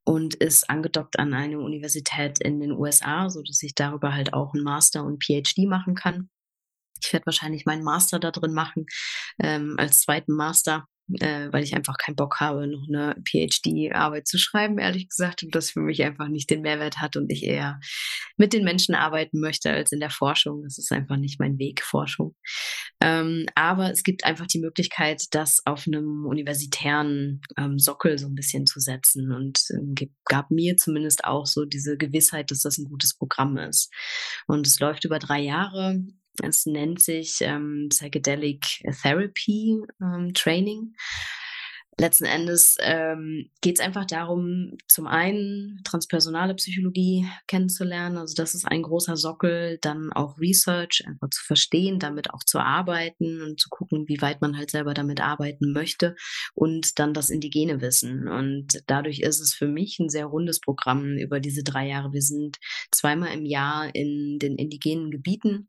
[0.04, 4.54] und ist angedockt an eine Universität in den USA, so dass ich darüber halt auch
[4.54, 6.30] einen Master und PhD machen kann.
[7.04, 8.86] Ich werde wahrscheinlich meinen Master da drin machen,
[9.42, 10.88] ähm, als zweiten Master,
[11.20, 15.56] äh, weil ich einfach keinen Bock habe, noch eine PhD-Arbeit zu schreiben, ehrlich gesagt, und
[15.56, 17.80] das für mich einfach nicht den Mehrwert hat und ich eher
[18.36, 20.64] mit den Menschen arbeiten möchte als in der Forschung.
[20.64, 22.36] Das ist einfach nicht mein Weg, Forschung.
[23.02, 28.36] Ähm, aber es gibt einfach die Möglichkeit, das auf einem universitären ähm, Sockel so ein
[28.36, 32.90] bisschen zu setzen und ähm, gab mir zumindest auch so diese Gewissheit, dass das ein
[32.90, 33.92] gutes Programm ist.
[34.46, 36.02] Und es läuft über drei Jahre.
[36.44, 40.94] Es nennt sich ähm, Psychedelic Therapy ähm, Training.
[42.00, 48.66] letzten Endes ähm, geht es einfach darum, zum einen transpersonale Psychologie kennenzulernen, also das ist
[48.66, 53.70] ein großer Sockel, dann auch Research einfach zu verstehen, damit auch zu arbeiten und zu
[53.70, 56.16] gucken, wie weit man halt selber damit arbeiten möchte
[56.54, 58.28] und dann das indigene Wissen.
[58.28, 62.14] Und dadurch ist es für mich ein sehr rundes Programm über diese drei Jahre.
[62.14, 62.58] Wir sind
[62.92, 65.68] zweimal im Jahr in den indigenen Gebieten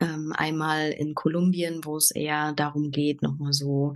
[0.00, 3.94] ähm, einmal in Kolumbien, wo es eher darum geht, nochmal so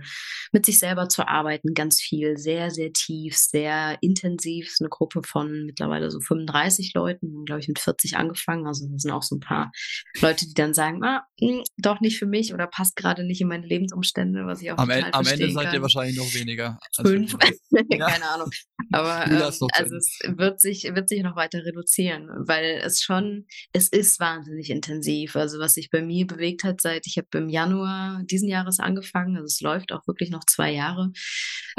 [0.51, 4.73] mit sich selber zu arbeiten, ganz viel, sehr, sehr tief, sehr intensiv.
[4.79, 8.67] Eine Gruppe von mittlerweile so 35 Leuten, glaube ich, mit 40 angefangen.
[8.67, 9.71] Also da sind auch so ein paar
[10.19, 13.41] Leute, die dann sagen, ah, mh, hm, doch nicht für mich oder passt gerade nicht
[13.41, 15.75] in meine Lebensumstände, was ich auch am, total Am Ende seid kann.
[15.75, 16.79] ihr wahrscheinlich noch weniger.
[17.01, 17.37] Fünf,
[17.89, 18.49] keine Ahnung.
[18.91, 23.89] Aber ähm, also es wird sich, wird sich noch weiter reduzieren, weil es schon, es
[23.89, 25.35] ist wahnsinnig intensiv.
[25.35, 29.35] Also was sich bei mir bewegt hat, seit ich habe im Januar diesen Jahres angefangen.
[29.35, 31.11] Also es läuft auch wirklich noch zwei Jahre.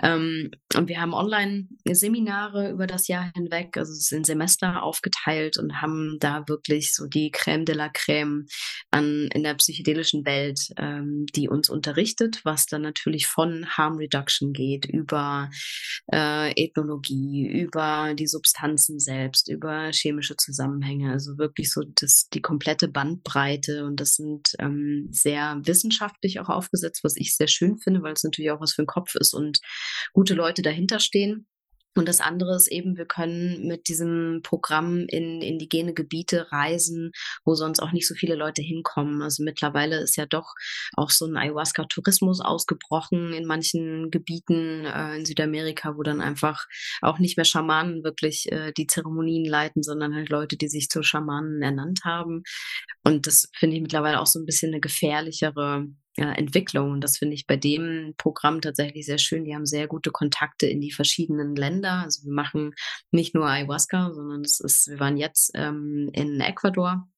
[0.02, 5.80] Ähm, und wir haben Online-Seminare über das Jahr hinweg, also es sind Semester aufgeteilt und
[5.80, 8.46] haben da wirklich so die Crème de la Crème
[8.90, 14.52] an in der psychedelischen Welt, ähm, die uns unterrichtet, was dann natürlich von Harm Reduction
[14.52, 15.50] geht, über
[16.12, 22.88] äh, Ethnologie, über die Substanzen selbst, über chemische Zusammenhänge, also wirklich so das, die komplette
[22.88, 28.12] Bandbreite und das sind ähm, sehr wissenschaftlich auch aufgesetzt, was ich sehr schön finde, weil
[28.12, 29.60] es natürlich auch was für den Kopf ist und
[30.12, 31.46] gute Leute dahinter stehen.
[31.94, 37.12] Und das andere ist eben, wir können mit diesem Programm in indigene Gebiete reisen,
[37.44, 39.22] wo sonst auch nicht so viele Leute hinkommen.
[39.22, 40.54] Also mittlerweile ist ja doch
[40.94, 46.66] auch so ein Ayahuasca-Tourismus ausgebrochen in manchen Gebieten äh, in Südamerika, wo dann einfach
[47.00, 51.02] auch nicht mehr Schamanen wirklich äh, die Zeremonien leiten, sondern halt Leute, die sich zu
[51.02, 52.42] Schamanen ernannt haben.
[53.04, 56.92] Und das finde ich mittlerweile auch so ein bisschen eine gefährlichere ja, Entwicklung.
[56.92, 59.44] Und das finde ich bei dem Programm tatsächlich sehr schön.
[59.44, 62.02] Die haben sehr gute Kontakte in die verschiedenen Länder.
[62.04, 62.74] Also wir machen
[63.10, 67.08] nicht nur Ayahuasca, sondern es ist, wir waren jetzt ähm, in Ecuador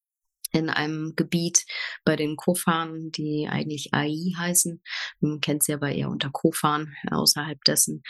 [0.57, 1.65] in einem Gebiet
[2.05, 4.83] bei den Kofan, die eigentlich AI heißen.
[5.21, 8.03] Man kennt sie aber eher unter Kofan außerhalb dessen.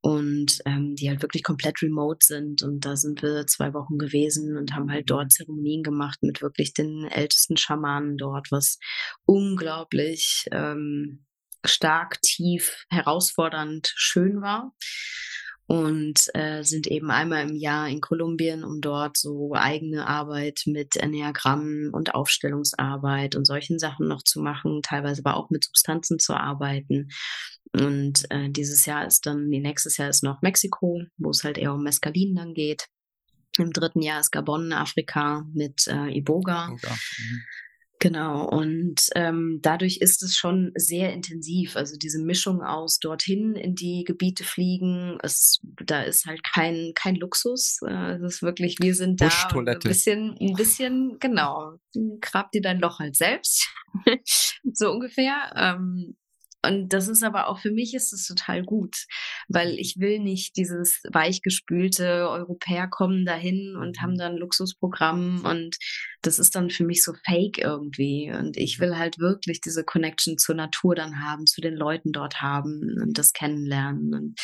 [0.00, 2.62] Und ähm, die halt wirklich komplett remote sind.
[2.62, 6.72] Und da sind wir zwei Wochen gewesen und haben halt dort Zeremonien gemacht mit wirklich
[6.72, 8.78] den ältesten Schamanen dort, was
[9.26, 11.26] unglaublich ähm,
[11.66, 14.72] stark, tief, herausfordernd, schön war
[15.70, 20.96] und äh, sind eben einmal im Jahr in Kolumbien, um dort so eigene Arbeit mit
[20.96, 26.34] Enneagrammen und Aufstellungsarbeit und solchen Sachen noch zu machen, teilweise aber auch mit Substanzen zu
[26.34, 27.10] arbeiten.
[27.72, 31.56] Und äh, dieses Jahr ist dann, nee, nächstes Jahr ist noch Mexiko, wo es halt
[31.56, 32.88] eher um Mescalin dann geht.
[33.56, 36.66] Im dritten Jahr ist Gabon, Afrika mit äh, Iboga.
[36.66, 36.90] Iboga.
[36.90, 37.42] Mhm.
[38.02, 41.76] Genau, und ähm, dadurch ist es schon sehr intensiv.
[41.76, 47.16] Also diese Mischung aus dorthin in die Gebiete fliegen, es, da ist halt kein, kein
[47.16, 47.78] Luxus.
[47.86, 51.74] Äh, es ist wirklich, wir sind da ein bisschen, ein bisschen, genau,
[52.22, 53.68] grab dir dein Loch halt selbst.
[54.72, 55.52] so ungefähr.
[55.54, 56.16] Ähm,
[56.66, 59.06] und das ist aber auch für mich ist es total gut,
[59.48, 64.18] weil ich will nicht dieses weichgespülte Europäer kommen dahin und haben mhm.
[64.18, 65.76] dann Luxusprogramm und
[66.22, 68.30] das ist dann für mich so fake irgendwie.
[68.30, 72.42] Und ich will halt wirklich diese Connection zur Natur dann haben, zu den Leuten dort
[72.42, 74.14] haben und das kennenlernen.
[74.14, 74.40] Und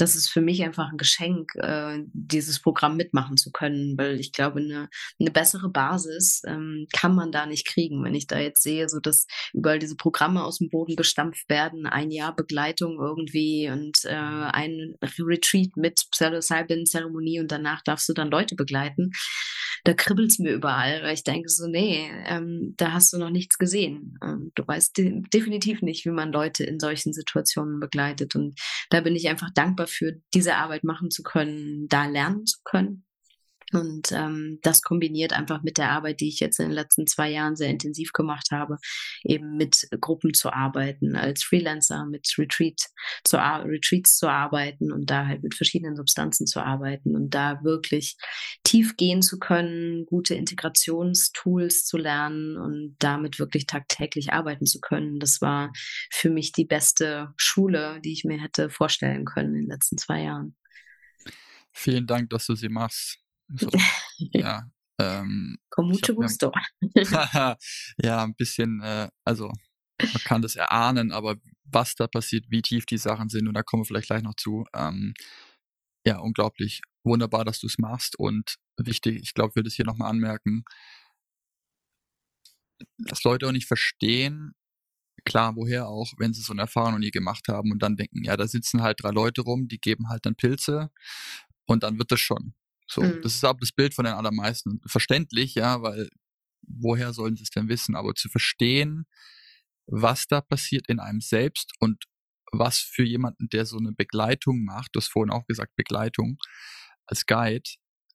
[0.00, 4.32] das ist für mich einfach ein Geschenk, äh, dieses Programm mitmachen zu können, weil ich
[4.32, 8.62] glaube, eine, eine bessere Basis ähm, kann man da nicht kriegen, wenn ich da jetzt
[8.62, 13.68] sehe, so dass überall diese Programme aus dem Boden gestampft werden, ein Jahr Begleitung irgendwie
[13.70, 19.12] und äh, ein Retreat mit Psilocybin-Zeremonie und danach darfst du dann Leute begleiten.
[19.84, 23.58] Da kribbelt's mir überall, weil ich denke so, nee, ähm, da hast du noch nichts
[23.58, 24.18] gesehen.
[24.22, 28.34] Ähm, du weißt de definitiv nicht, wie man Leute in solchen Situationen begleitet.
[28.34, 28.58] Und
[28.90, 33.04] da bin ich einfach dankbar für diese Arbeit machen zu können, da lernen zu können.
[33.72, 37.30] Und ähm, das kombiniert einfach mit der Arbeit, die ich jetzt in den letzten zwei
[37.30, 38.78] Jahren sehr intensiv gemacht habe,
[39.22, 42.80] eben mit Gruppen zu arbeiten, als Freelancer, mit Retreat
[43.24, 48.16] zu Retreats zu arbeiten und da halt mit verschiedenen Substanzen zu arbeiten und da wirklich
[48.64, 55.20] tief gehen zu können, gute Integrationstools zu lernen und damit wirklich tagtäglich arbeiten zu können.
[55.20, 55.72] Das war
[56.10, 60.22] für mich die beste Schule, die ich mir hätte vorstellen können in den letzten zwei
[60.22, 60.56] Jahren.
[61.72, 63.18] Vielen Dank, dass du sie machst.
[63.54, 63.70] So,
[64.32, 64.70] ja.
[65.00, 66.52] Ähm, mucho gusto.
[68.02, 69.52] ja, ein bisschen, äh, also
[69.98, 73.62] man kann das erahnen, aber was da passiert, wie tief die Sachen sind, und da
[73.62, 74.64] kommen wir vielleicht gleich noch zu.
[74.74, 75.14] Ähm,
[76.06, 76.80] ja, unglaublich.
[77.04, 80.64] Wunderbar, dass du es machst und wichtig, ich glaube, ich will das hier nochmal anmerken,
[82.98, 84.52] dass Leute auch nicht verstehen,
[85.24, 88.24] klar, woher auch, wenn sie so eine Erfahrung noch nie gemacht haben und dann denken,
[88.24, 90.90] ja, da sitzen halt drei Leute rum, die geben halt dann Pilze
[91.66, 92.54] und dann wird das schon.
[92.90, 93.20] So, mhm.
[93.22, 94.80] das ist aber das Bild von den allermeisten.
[94.86, 96.08] Verständlich, ja, weil
[96.62, 97.94] woher sollen sie es denn wissen?
[97.94, 99.06] Aber zu verstehen,
[99.86, 102.04] was da passiert in einem selbst und
[102.52, 106.38] was für jemanden, der so eine Begleitung macht, du hast vorhin auch gesagt, Begleitung
[107.06, 107.68] als Guide,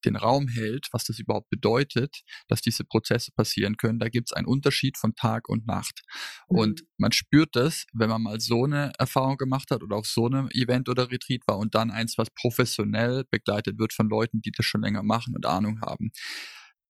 [0.06, 4.34] den Raum hält, was das überhaupt bedeutet, dass diese Prozesse passieren können, da gibt es
[4.34, 6.02] einen Unterschied von Tag und Nacht.
[6.50, 6.58] Mhm.
[6.58, 10.26] Und man spürt das, wenn man mal so eine Erfahrung gemacht hat oder auf so
[10.26, 14.52] einem Event oder Retreat war und dann eins, was professionell begleitet wird von Leuten, die
[14.52, 16.12] das schon länger machen und Ahnung haben.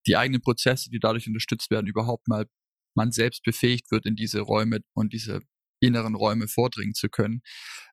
[0.06, 2.46] Die eigenen Prozesse, die dadurch unterstützt werden, überhaupt mal
[2.94, 5.40] man selbst befähigt wird, in diese Räume und diese
[5.86, 7.42] inneren Räume vordringen zu können,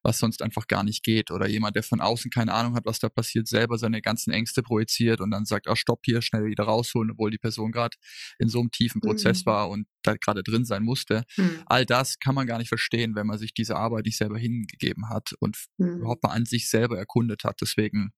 [0.04, 1.32] was sonst einfach gar nicht geht.
[1.32, 4.64] Oder jemand, der von außen keine Ahnung hat, was da passiert, selber seine ganzen Ängste
[4.64, 7.98] projiziert und dann sagt, ah, stopp hier, schnell wieder rausholen, obwohl die Person gerade
[8.39, 9.50] in so einem tiefen Prozess mhm.
[9.50, 11.24] war und da gerade drin sein musste.
[11.38, 11.64] Mhm.
[11.66, 15.10] All das kann man gar nicht verstehen, wenn man sich diese Arbeit nicht selber hingegeben
[15.10, 16.00] hat und mhm.
[16.00, 17.62] überhaupt mal an sich selber erkundet hat.
[17.62, 18.12] Deswegen,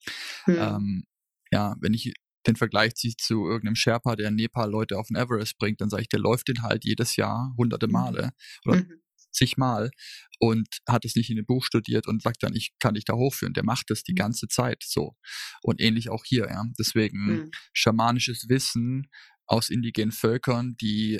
[0.47, 0.55] mhm.
[0.57, 1.03] ähm,
[1.51, 2.13] ja, wenn ich
[2.47, 6.03] den Vergleich ziehe zu irgendeinem Sherpa, der Nepal Leute auf den Everest bringt, dann sage
[6.03, 7.93] ich, der läuft den halt jedes Jahr hunderte mhm.
[7.93, 8.31] Male
[8.65, 9.01] oder mhm
[9.35, 9.91] zigmal
[10.39, 13.13] und hat es nicht in dem Buch studiert und sagt dann, ich kann dich da
[13.13, 13.53] hochführen.
[13.53, 14.17] Der macht das die mhm.
[14.17, 15.15] ganze Zeit so.
[15.61, 16.63] Und ähnlich auch hier, ja.
[16.79, 17.51] Deswegen mhm.
[17.73, 19.07] schamanisches Wissen
[19.45, 21.19] aus indigenen Völkern, die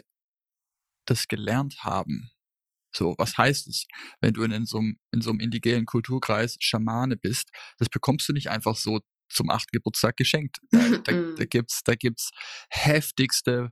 [1.06, 2.32] das gelernt haben.
[2.96, 3.88] So, was heißt es,
[4.22, 7.50] wenn du in so, einem, in so einem indigenen Kulturkreis Schamane bist?
[7.78, 10.60] Das bekommst du nicht einfach so zum achten Geburtstag geschenkt.
[10.72, 11.36] Da, da, da mhm.
[11.50, 12.32] gibt's, da gibt's
[12.70, 13.72] heftigste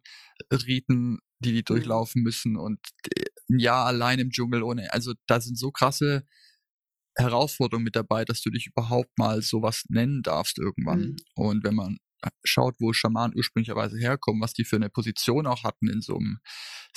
[0.52, 1.66] Riten, die die mhm.
[1.66, 2.80] durchlaufen müssen und
[3.16, 6.26] äh, ein Jahr allein im Dschungel ohne, also da sind so krasse
[7.16, 11.00] Herausforderungen mit dabei, dass du dich überhaupt mal sowas nennen darfst irgendwann.
[11.00, 11.16] Mhm.
[11.36, 15.64] Und wenn man äh, schaut, wo Schamanen ursprünglicherweise herkommen, was die für eine Position auch
[15.64, 16.40] hatten in so einem,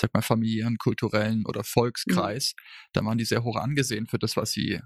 [0.00, 1.64] sag mal, familiären, kulturellen oder mhm.
[1.64, 2.62] Volkskreis, mhm.
[2.94, 4.80] dann waren die sehr hoch angesehen für das, was sie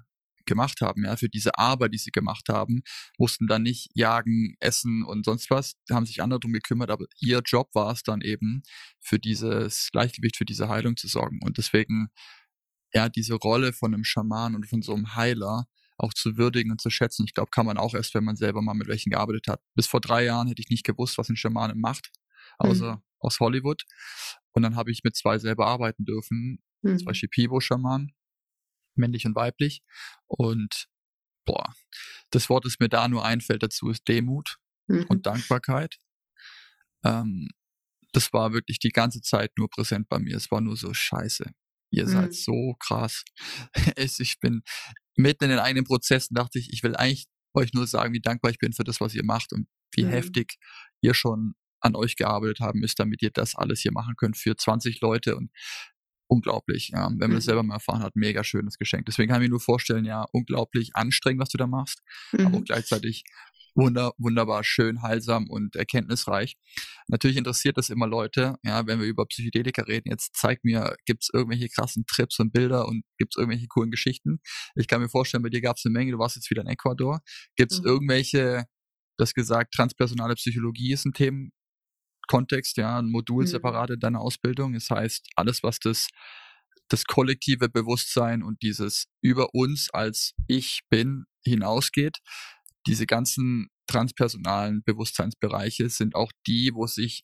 [0.45, 2.81] gemacht haben, ja, für diese Arbeit, die sie gemacht haben,
[3.17, 7.41] mussten dann nicht jagen, essen und sonst was, haben sich andere darum gekümmert, aber ihr
[7.45, 8.63] Job war es dann eben,
[8.99, 11.39] für dieses Gleichgewicht, für diese Heilung zu sorgen.
[11.43, 12.09] Und deswegen,
[12.93, 15.67] ja, diese Rolle von einem Schaman und von so einem Heiler
[15.97, 18.61] auch zu würdigen und zu schätzen, ich glaube, kann man auch erst, wenn man selber
[18.61, 19.61] mal mit welchen gearbeitet hat.
[19.75, 22.11] Bis vor drei Jahren hätte ich nicht gewusst, was ein Schamane macht,
[22.57, 23.01] außer mhm.
[23.19, 23.83] aus Hollywood.
[24.53, 26.99] Und dann habe ich mit zwei selber arbeiten dürfen, mhm.
[26.99, 28.13] zwei Shipibo-Schamanen
[28.95, 29.81] männlich und weiblich.
[30.27, 30.87] Und
[31.45, 31.73] boah,
[32.31, 35.05] das Wort, das mir da nur einfällt dazu, ist Demut mhm.
[35.09, 35.97] und Dankbarkeit.
[37.03, 37.49] Ähm,
[38.13, 40.35] das war wirklich die ganze Zeit nur präsent bei mir.
[40.35, 41.45] Es war nur so scheiße.
[41.91, 42.09] Ihr mhm.
[42.09, 43.23] seid so krass.
[43.97, 44.61] ich bin
[45.15, 48.51] mitten in den eigenen Prozessen, dachte ich, ich will eigentlich euch nur sagen, wie dankbar
[48.51, 50.09] ich bin für das, was ihr macht und wie mhm.
[50.09, 50.57] heftig
[51.01, 54.55] ihr schon an euch gearbeitet haben müsst, damit ihr das alles hier machen könnt für
[54.55, 55.51] 20 Leute und
[56.31, 56.89] unglaublich.
[56.93, 57.09] Ja.
[57.09, 57.35] Wenn man mhm.
[57.35, 59.05] das selber mal erfahren hat, mega schönes Geschenk.
[59.05, 62.01] Deswegen kann ich mir nur vorstellen, ja, unglaublich anstrengend, was du da machst,
[62.31, 62.47] mhm.
[62.47, 62.65] aber auch mhm.
[62.65, 63.23] gleichzeitig
[63.75, 66.55] wunder, wunderbar schön, heilsam und erkenntnisreich.
[67.07, 70.09] Natürlich interessiert das immer Leute, ja, wenn wir über Psychedelika reden.
[70.09, 73.91] Jetzt zeig mir, gibt es irgendwelche krassen Trips und Bilder und gibt es irgendwelche coolen
[73.91, 74.39] Geschichten?
[74.75, 76.67] Ich kann mir vorstellen, bei dir gab es eine Menge, du warst jetzt wieder in
[76.67, 77.21] Ecuador.
[77.55, 77.87] Gibt es mhm.
[77.87, 78.65] irgendwelche,
[79.17, 81.49] das gesagt, transpersonale Psychologie ist ein Thema,
[82.27, 83.47] Kontext, ja, ein Modul mhm.
[83.47, 84.73] separat in deiner Ausbildung.
[84.73, 86.07] Das heißt, alles, was das,
[86.89, 92.17] das kollektive Bewusstsein und dieses über uns als ich bin hinausgeht,
[92.87, 97.23] diese ganzen transpersonalen Bewusstseinsbereiche sind auch die, wo sich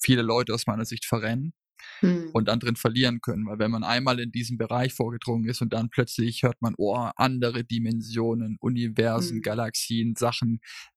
[0.00, 1.54] viele Leute aus meiner Sicht verrennen
[2.00, 2.30] hm.
[2.32, 3.46] und dann drin verlieren können.
[3.46, 7.10] Weil wenn man einmal in diesem Bereich vorgedrungen ist und dann plötzlich hört man, oh,
[7.16, 9.42] andere Dimensionen, Universen, hm.
[9.42, 10.91] Galaxien, Sachen, Mhm.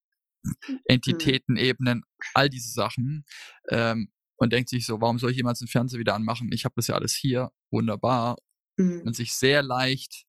[0.85, 3.25] Entitätenebenen, all diese Sachen.
[3.69, 6.49] Ähm, und denkt sich so, warum soll ich jemals den Fernseher wieder anmachen?
[6.51, 8.35] Ich habe das ja alles hier, wunderbar.
[8.77, 9.03] Mhm.
[9.05, 10.25] Und sich sehr leicht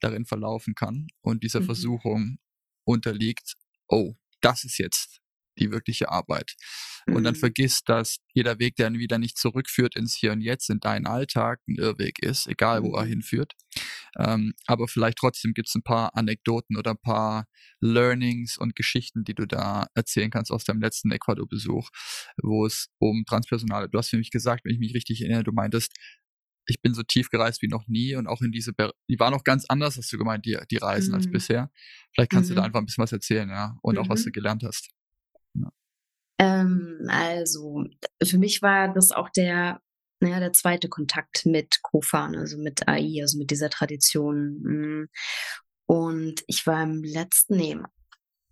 [0.00, 1.66] darin verlaufen kann und dieser mhm.
[1.66, 2.38] Versuchung
[2.84, 3.54] unterliegt,
[3.88, 5.20] oh, das ist jetzt
[5.58, 6.54] die wirkliche Arbeit.
[7.06, 7.16] Mhm.
[7.16, 7.38] Und dann mhm.
[7.38, 11.60] vergisst, dass jeder Weg, der wieder nicht zurückführt ins Hier und Jetzt, in deinen Alltag,
[11.68, 13.10] ein Irrweg ist, egal wo er mhm.
[13.10, 13.52] hinführt.
[14.18, 17.46] Ähm, aber vielleicht trotzdem gibt es ein paar Anekdoten oder ein paar
[17.80, 21.88] Learnings und Geschichten, die du da erzählen kannst aus deinem letzten Ecuador-Besuch,
[22.42, 25.52] wo es um Transpersonale, du hast für mich gesagt, wenn ich mich richtig erinnere, du
[25.52, 25.92] meintest,
[26.66, 29.30] ich bin so tief gereist wie noch nie und auch in diese, Be die war
[29.30, 31.16] noch ganz anders, hast du gemeint, die, die Reisen mhm.
[31.16, 31.70] als bisher.
[32.14, 32.54] Vielleicht kannst mhm.
[32.54, 32.66] du da mhm.
[32.66, 34.02] einfach ein bisschen was erzählen, ja, und mhm.
[34.02, 34.24] auch was mhm.
[34.24, 34.90] du gelernt hast.
[36.40, 37.84] Ähm, also
[38.22, 39.82] für mich war das auch der,
[40.20, 44.60] naja, der zweite Kontakt mit Kofan, also mit AI, also mit dieser Tradition.
[44.62, 45.08] Mm.
[45.86, 47.76] Und ich war im letzten, nee,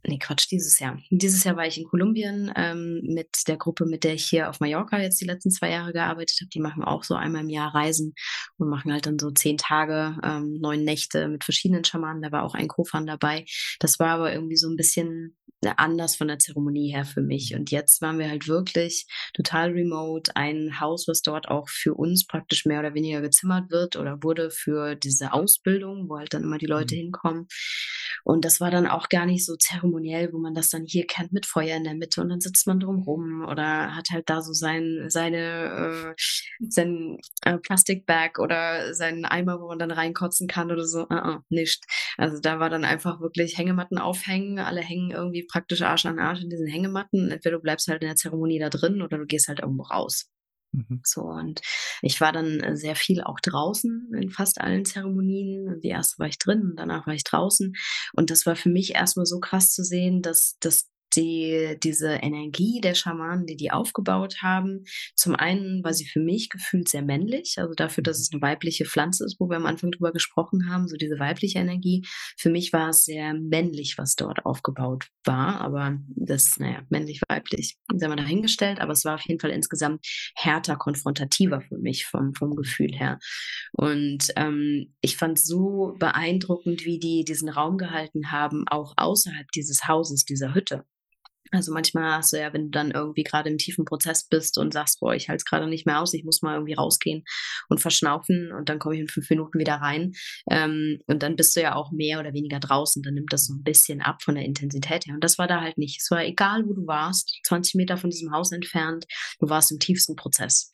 [0.06, 0.98] nee, Quatsch, dieses Jahr.
[1.10, 4.60] Dieses Jahr war ich in Kolumbien ähm, mit der Gruppe, mit der ich hier auf
[4.60, 6.50] Mallorca jetzt die letzten zwei Jahre gearbeitet habe.
[6.50, 8.14] Die machen auch so einmal im Jahr Reisen
[8.56, 12.22] und machen halt dann so zehn Tage, ähm, neun Nächte mit verschiedenen Schamanen.
[12.22, 13.44] Da war auch ein Kofan dabei.
[13.80, 15.36] Das war aber irgendwie so ein bisschen
[15.76, 17.54] anders von der Zeremonie her für mich.
[17.54, 20.34] Und jetzt waren wir halt wirklich total remote.
[20.36, 24.50] Ein Haus, was dort auch für uns praktisch mehr oder weniger gezimmert wird oder wurde
[24.50, 27.00] für diese Ausbildung, wo halt dann immer die Leute mhm.
[27.00, 27.46] hinkommen.
[28.24, 31.32] Und das war dann auch gar nicht so zeremoniell, wo man das dann hier kennt
[31.32, 34.52] mit Feuer in der Mitte und dann sitzt man drumrum oder hat halt da so
[34.52, 36.22] sein, seine, äh,
[36.68, 41.02] sein äh, Plastikbag oder seinen Eimer, wo man dann reinkotzen kann oder so.
[41.02, 41.84] Uh -uh, nicht.
[42.16, 44.58] Also da war dann einfach wirklich Hängematten aufhängen.
[44.58, 47.30] Alle hängen irgendwie praktisch Arsch an Arsch in diesen Hängematten.
[47.30, 50.30] Entweder du bleibst halt in der Zeremonie da drin oder du gehst halt irgendwo raus.
[50.72, 51.00] Mhm.
[51.04, 51.60] So, und
[52.02, 55.80] ich war dann äh, sehr viel auch draußen in fast allen Zeremonien.
[55.80, 57.74] Die erste war ich drin, danach war ich draußen.
[58.14, 62.80] Und das war für mich erstmal so krass zu sehen, dass, dass die, diese Energie
[62.80, 64.84] der Schamanen, die die aufgebaut haben.
[65.14, 68.84] Zum einen war sie für mich gefühlt sehr männlich, also dafür, dass es eine weibliche
[68.84, 72.06] Pflanze ist, wo wir am Anfang drüber gesprochen haben, so diese weibliche Energie.
[72.36, 78.08] Für mich war es sehr männlich, was dort aufgebaut war, aber das, naja, männlich-weiblich, sei
[78.08, 80.04] mal dahingestellt, aber es war auf jeden Fall insgesamt
[80.34, 83.18] härter, konfrontativer für mich vom, vom Gefühl her.
[83.72, 89.86] Und ähm, ich fand so beeindruckend, wie die diesen Raum gehalten haben, auch außerhalb dieses
[89.88, 90.84] Hauses, dieser Hütte.
[91.52, 94.72] Also manchmal hast du ja, wenn du dann irgendwie gerade im tiefen Prozess bist und
[94.72, 97.24] sagst, boah, ich halte es gerade nicht mehr aus, ich muss mal irgendwie rausgehen
[97.68, 100.12] und verschnaufen und dann komme ich in fünf Minuten wieder rein.
[100.50, 103.54] Ähm, und dann bist du ja auch mehr oder weniger draußen, dann nimmt das so
[103.54, 105.14] ein bisschen ab von der Intensität her.
[105.14, 106.00] Und das war da halt nicht.
[106.00, 109.06] Es war egal, wo du warst, 20 Meter von diesem Haus entfernt,
[109.40, 110.70] du warst im tiefsten Prozess.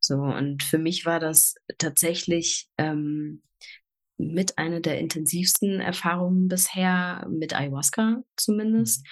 [0.00, 3.42] So, und für mich war das tatsächlich ähm,
[4.16, 9.04] mit einer der intensivsten Erfahrungen bisher, mit Ayahuasca zumindest,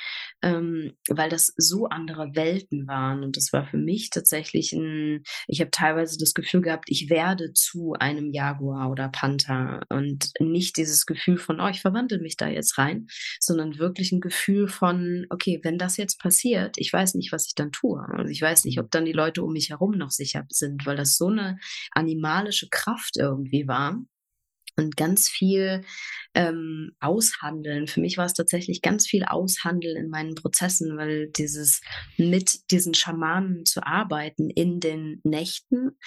[0.42, 0.48] mhm.
[0.48, 3.24] ähm, weil das so andere Welten waren.
[3.24, 7.52] Und das war für mich tatsächlich ein, ich habe teilweise das Gefühl gehabt, ich werde
[7.52, 12.48] zu einem Jaguar oder Panther und nicht dieses Gefühl von, oh, ich verwandle mich da
[12.48, 13.06] jetzt rein,
[13.40, 17.54] sondern wirklich ein Gefühl von, okay, wenn das jetzt passiert, ich weiß nicht, was ich
[17.54, 18.00] dann tue.
[18.12, 20.96] Also ich weiß nicht, ob dann die Leute um mich herum noch sicher sind, weil
[20.96, 21.58] das so eine
[21.90, 24.00] animalische Kraft irgendwie war
[24.76, 25.84] und ganz viel
[26.34, 27.86] ähm, aushandeln.
[27.86, 31.80] Für mich war es tatsächlich ganz viel aushandeln in meinen Prozessen, weil dieses
[32.16, 35.98] mit diesen Schamanen zu arbeiten in den Nächten,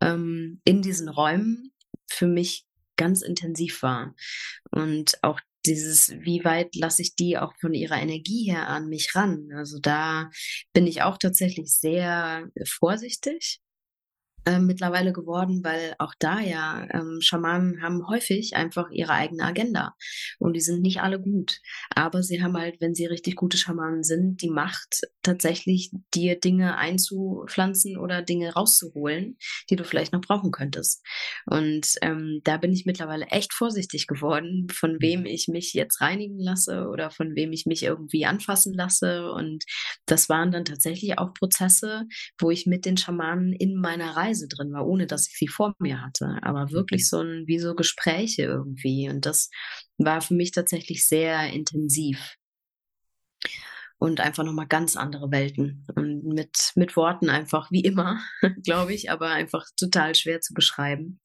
[0.00, 1.72] ähm, in diesen Räumen,
[2.08, 2.66] für mich
[2.96, 4.14] ganz intensiv war.
[4.70, 9.14] Und auch dieses, wie weit lasse ich die auch von ihrer Energie her an mich
[9.14, 9.48] ran?
[9.54, 10.30] Also da
[10.72, 13.60] bin ich auch tatsächlich sehr vorsichtig
[14.46, 19.94] äh, mittlerweile geworden, weil auch da ja ähm, Schamanen haben häufig einfach ihre eigene Agenda
[20.38, 21.60] und die sind nicht alle gut.
[21.94, 26.78] Aber sie haben halt, wenn sie richtig gute Schamanen sind, die Macht tatsächlich dir Dinge
[26.78, 29.36] einzupflanzen oder Dinge rauszuholen,
[29.68, 31.04] die du vielleicht noch brauchen könntest.
[31.44, 36.38] Und ähm, da bin ich mittlerweile echt vorsichtig geworden, von wem ich mich jetzt reinigen
[36.38, 39.30] lasse oder von wem ich mich irgendwie anfassen lasse.
[39.32, 39.64] Und
[40.06, 42.04] das waren dann tatsächlich auch Prozesse,
[42.38, 45.48] wo ich mit den Schamanen in meiner Reise Reise drin war, ohne dass ich sie
[45.48, 46.38] vor mir hatte.
[46.42, 47.06] Aber wirklich mhm.
[47.06, 49.08] so ein, wie so Gespräche irgendwie.
[49.08, 49.50] Und das
[49.98, 52.36] war für mich tatsächlich sehr intensiv.
[53.98, 55.86] Und einfach nochmal ganz andere Welten.
[55.94, 58.20] Und mit, mit Worten einfach wie immer,
[58.64, 61.20] glaube ich, aber einfach total schwer zu beschreiben.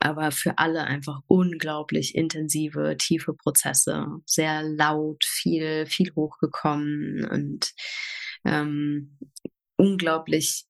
[0.00, 4.06] Aber für alle einfach unglaublich intensive, tiefe Prozesse.
[4.26, 7.72] Sehr laut, viel, viel hochgekommen und
[8.44, 9.16] ähm,
[9.76, 10.66] unglaublich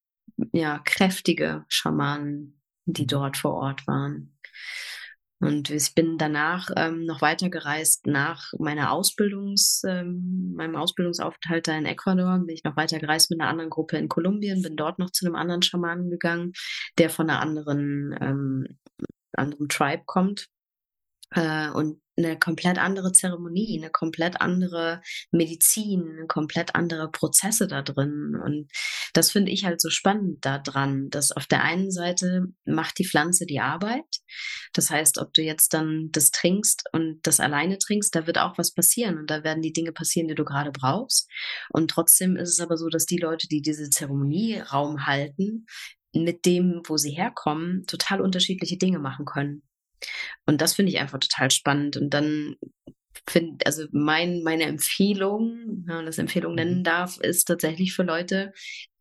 [0.52, 3.08] ja, kräftige Schamanen, die mhm.
[3.08, 4.36] dort vor Ort waren.
[5.42, 11.76] Und ich bin danach ähm, noch weiter gereist nach meiner Ausbildungs, ähm, meinem Ausbildungsaufenthalt da
[11.76, 15.00] in Ecuador, bin ich noch weiter gereist mit einer anderen Gruppe in Kolumbien, bin dort
[15.00, 16.52] noch zu einem anderen Schamanen gegangen,
[16.96, 18.78] der von einer anderen, ähm,
[19.32, 20.46] anderen Tribe kommt.
[21.30, 25.00] Äh, und eine komplett andere Zeremonie, eine komplett andere
[25.30, 28.36] Medizin, komplett andere Prozesse da drin.
[28.42, 28.70] Und
[29.14, 33.46] das finde ich halt so spannend daran, dass auf der einen Seite macht die Pflanze
[33.46, 34.04] die Arbeit.
[34.72, 38.58] Das heißt, ob du jetzt dann das trinkst und das alleine trinkst, da wird auch
[38.58, 41.28] was passieren und da werden die Dinge passieren, die du gerade brauchst.
[41.70, 45.66] Und trotzdem ist es aber so, dass die Leute, die diese Zeremonieraum halten,
[46.14, 49.62] mit dem, wo sie herkommen, total unterschiedliche Dinge machen können.
[50.46, 51.96] Und das finde ich einfach total spannend.
[51.96, 52.57] Und dann
[53.28, 56.84] finde, also mein, meine Empfehlung, wenn man das Empfehlung nennen mhm.
[56.84, 58.53] darf, ist tatsächlich für Leute,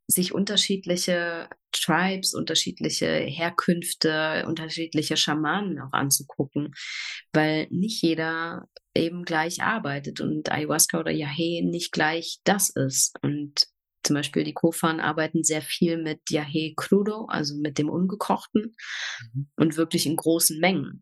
[0.07, 6.73] sich unterschiedliche Tribes, unterschiedliche Herkünfte, unterschiedliche Schamanen auch anzugucken,
[7.33, 13.17] weil nicht jeder eben gleich arbeitet und Ayahuasca oder Yahe nicht gleich das ist.
[13.21, 13.67] Und
[14.11, 18.75] zum Beispiel die Kofan arbeiten sehr viel mit Yahe crudo, also mit dem Ungekochten
[19.33, 19.47] mhm.
[19.55, 21.01] und wirklich in großen Mengen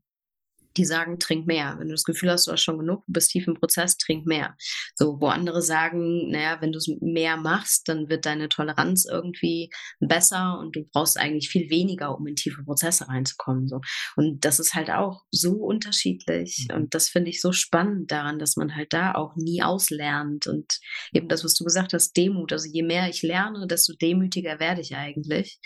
[0.80, 1.75] die sagen, trink mehr.
[1.77, 4.25] Wenn du das Gefühl hast, du hast schon genug, du bist tief im Prozess, trink
[4.25, 4.55] mehr.
[4.95, 9.69] So, wo andere sagen, naja, wenn du es mehr machst, dann wird deine Toleranz irgendwie
[9.99, 13.67] besser und du brauchst eigentlich viel weniger, um in tiefe Prozesse reinzukommen.
[13.67, 13.82] So.
[14.15, 16.67] Und das ist halt auch so unterschiedlich.
[16.69, 16.75] Mhm.
[16.77, 20.47] Und das finde ich so spannend daran, dass man halt da auch nie auslernt.
[20.47, 20.80] Und
[21.13, 22.53] eben das, was du gesagt hast, Demut.
[22.53, 25.59] Also je mehr ich lerne, desto demütiger werde ich eigentlich.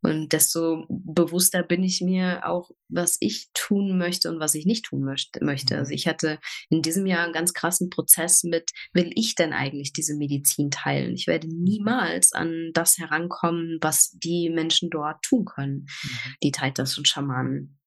[0.00, 4.84] Und desto bewusster bin ich mir auch, was ich tun möchte und was ich nicht
[4.84, 5.76] tun möchte.
[5.76, 5.94] Also mhm.
[5.94, 6.38] ich hatte
[6.70, 11.14] in diesem Jahr einen ganz krassen Prozess mit, will ich denn eigentlich diese Medizin teilen?
[11.14, 11.62] Ich werde mhm.
[11.64, 16.34] niemals an das herankommen, was die Menschen dort tun können, mhm.
[16.42, 17.78] die Taitas und Schamanen.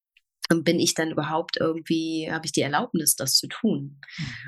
[0.50, 4.02] Und bin ich dann überhaupt irgendwie, habe ich die Erlaubnis, das zu tun?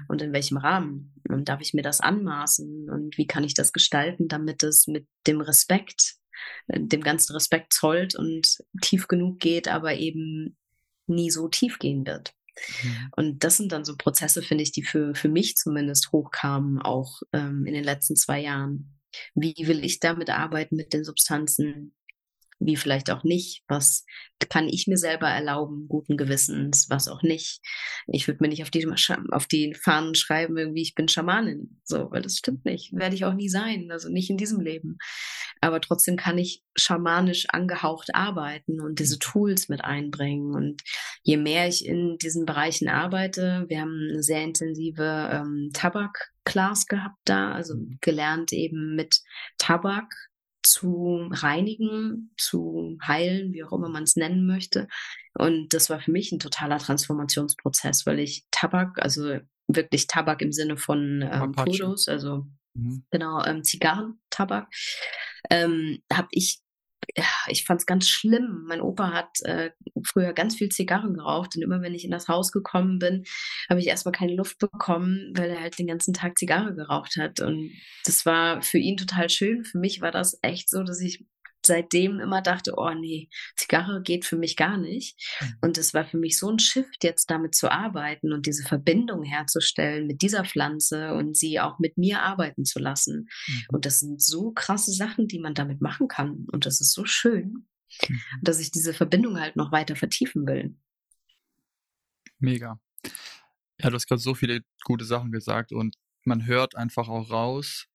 [0.09, 1.13] Und in welchem Rahmen?
[1.29, 2.89] Und darf ich mir das anmaßen?
[2.89, 6.17] Und wie kann ich das gestalten, damit es mit dem Respekt
[6.67, 10.57] dem ganzen Respekt zollt und tief genug geht, aber eben
[11.07, 12.33] nie so tief gehen wird.
[12.83, 13.11] Mhm.
[13.15, 17.21] Und das sind dann so Prozesse, finde ich, die für, für mich zumindest hochkamen, auch
[17.33, 18.99] ähm, in den letzten zwei Jahren.
[19.35, 21.93] Wie will ich damit arbeiten mit den Substanzen?
[22.65, 24.05] Wie vielleicht auch nicht, was
[24.49, 27.61] kann ich mir selber erlauben, guten Gewissens, was auch nicht.
[28.07, 28.87] Ich würde mir nicht auf die,
[29.31, 33.25] auf die Fahnen schreiben, irgendwie, ich bin Schamanin, so, weil das stimmt nicht, werde ich
[33.25, 34.97] auch nie sein, also nicht in diesem Leben.
[35.61, 40.53] Aber trotzdem kann ich schamanisch angehaucht arbeiten und diese Tools mit einbringen.
[40.53, 40.81] Und
[41.21, 47.19] je mehr ich in diesen Bereichen arbeite, wir haben eine sehr intensive ähm, Tabak-Class gehabt
[47.25, 49.21] da, also gelernt eben mit
[49.57, 50.13] Tabak
[50.63, 54.87] zu reinigen, zu heilen, wie auch immer man es nennen möchte.
[55.35, 60.51] Und das war für mich ein totaler Transformationsprozess, weil ich Tabak, also wirklich Tabak im
[60.51, 63.05] Sinne von ähm, Puros, also mhm.
[63.11, 64.67] genau, ähm, Zigarrentabak,
[65.49, 66.62] ähm, habe ich
[67.47, 68.65] ich fand es ganz schlimm.
[68.67, 69.71] Mein Opa hat äh,
[70.03, 73.23] früher ganz viel Zigarren geraucht und immer wenn ich in das Haus gekommen bin,
[73.69, 77.39] habe ich erstmal keine Luft bekommen, weil er halt den ganzen Tag Zigarre geraucht hat.
[77.39, 77.71] Und
[78.05, 79.63] das war für ihn total schön.
[79.63, 81.25] Für mich war das echt so, dass ich
[81.65, 85.19] seitdem immer dachte, oh nee, Zigarre geht für mich gar nicht.
[85.41, 85.55] Mhm.
[85.61, 89.23] Und es war für mich so ein Shift, jetzt damit zu arbeiten und diese Verbindung
[89.23, 93.27] herzustellen mit dieser Pflanze und sie auch mit mir arbeiten zu lassen.
[93.47, 93.63] Mhm.
[93.69, 96.45] Und das sind so krasse Sachen, die man damit machen kann.
[96.51, 97.67] Und das ist so schön,
[98.07, 98.21] mhm.
[98.41, 100.75] dass ich diese Verbindung halt noch weiter vertiefen will.
[102.39, 102.79] Mega.
[103.79, 105.95] Ja, du hast gerade so viele gute Sachen gesagt und
[106.25, 107.87] man hört einfach auch raus,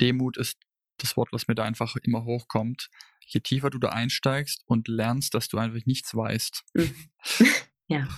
[0.00, 0.58] Demut ist
[0.98, 2.88] das Wort, was mir da einfach immer hochkommt.
[3.26, 6.94] Je tiefer du da einsteigst und lernst, dass du einfach nichts weißt, mhm.
[7.88, 8.08] ja.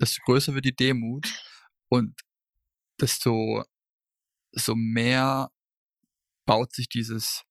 [0.00, 1.28] desto größer wird die Demut
[1.88, 2.20] und
[3.00, 3.64] desto
[4.52, 5.50] so mehr
[6.44, 7.44] baut sich dieses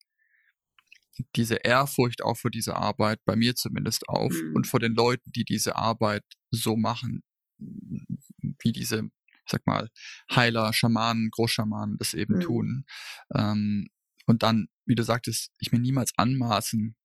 [1.35, 4.55] diese Ehrfurcht auch für diese Arbeit, bei mir zumindest auf mhm.
[4.55, 7.23] und vor den Leuten, die diese Arbeit so machen,
[7.57, 9.09] wie diese,
[9.47, 9.89] sag mal,
[10.31, 12.41] Heiler, Schamanen, Großschamanen das eben mhm.
[12.41, 12.85] tun.
[13.33, 13.89] Ähm,
[14.27, 16.95] und dann, wie du sagtest, ich mir niemals anmaßen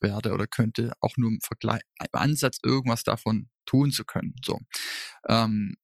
[0.00, 4.34] werde oder könnte, auch nur im Vergleich, im Ansatz irgendwas davon tun zu können.
[4.44, 4.58] So.
[5.28, 5.76] Ähm,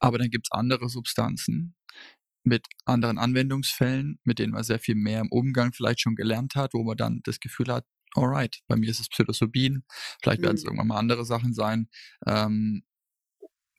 [0.00, 1.76] aber dann gibt's andere Substanzen
[2.42, 6.74] mit anderen Anwendungsfällen, mit denen man sehr viel mehr im Umgang vielleicht schon gelernt hat,
[6.74, 9.84] wo man dann das Gefühl hat, alright, bei mir ist es Psilocybin,
[10.22, 10.68] vielleicht werden es mhm.
[10.68, 11.88] irgendwann mal andere Sachen sein.
[12.26, 12.84] Ähm,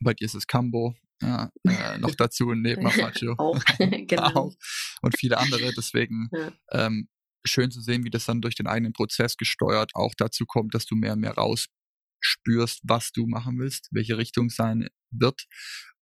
[0.01, 3.33] bei dir ist es Cambo, ja, äh, noch dazu neben Apache.
[3.37, 4.33] auch, genau.
[4.33, 4.55] auch.
[5.01, 5.71] Und viele andere.
[5.75, 6.51] Deswegen ja.
[6.71, 7.07] ähm,
[7.45, 10.85] schön zu sehen, wie das dann durch den eigenen Prozess gesteuert auch dazu kommt, dass
[10.85, 15.45] du mehr und mehr rausspürst, was du machen willst, welche Richtung sein wird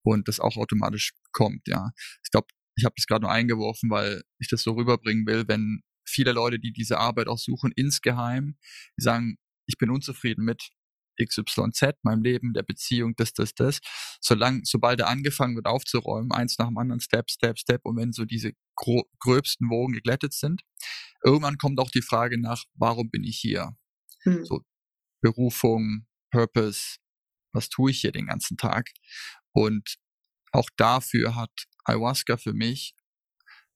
[0.03, 1.91] und das auch automatisch kommt, ja.
[2.23, 5.81] Ich glaube, ich habe das gerade nur eingeworfen, weil ich das so rüberbringen will, wenn
[6.07, 8.57] viele Leute, die diese Arbeit auch suchen, insgeheim,
[8.97, 9.37] die sagen,
[9.67, 10.69] ich bin unzufrieden mit
[11.21, 13.79] XYZ, meinem Leben, der Beziehung, das, das, das.
[14.21, 18.11] Solange, sobald er angefangen wird aufzuräumen, eins nach dem anderen, Step, Step, Step, und wenn
[18.13, 20.61] so diese gröbsten Wogen geglättet sind,
[21.23, 23.75] irgendwann kommt auch die Frage nach, warum bin ich hier?
[24.23, 24.45] Hm.
[24.45, 24.61] So
[25.21, 26.97] Berufung, Purpose,
[27.53, 28.89] was tue ich hier den ganzen Tag?
[29.51, 29.95] Und
[30.51, 31.51] auch dafür hat
[31.85, 32.95] Ayahuasca für mich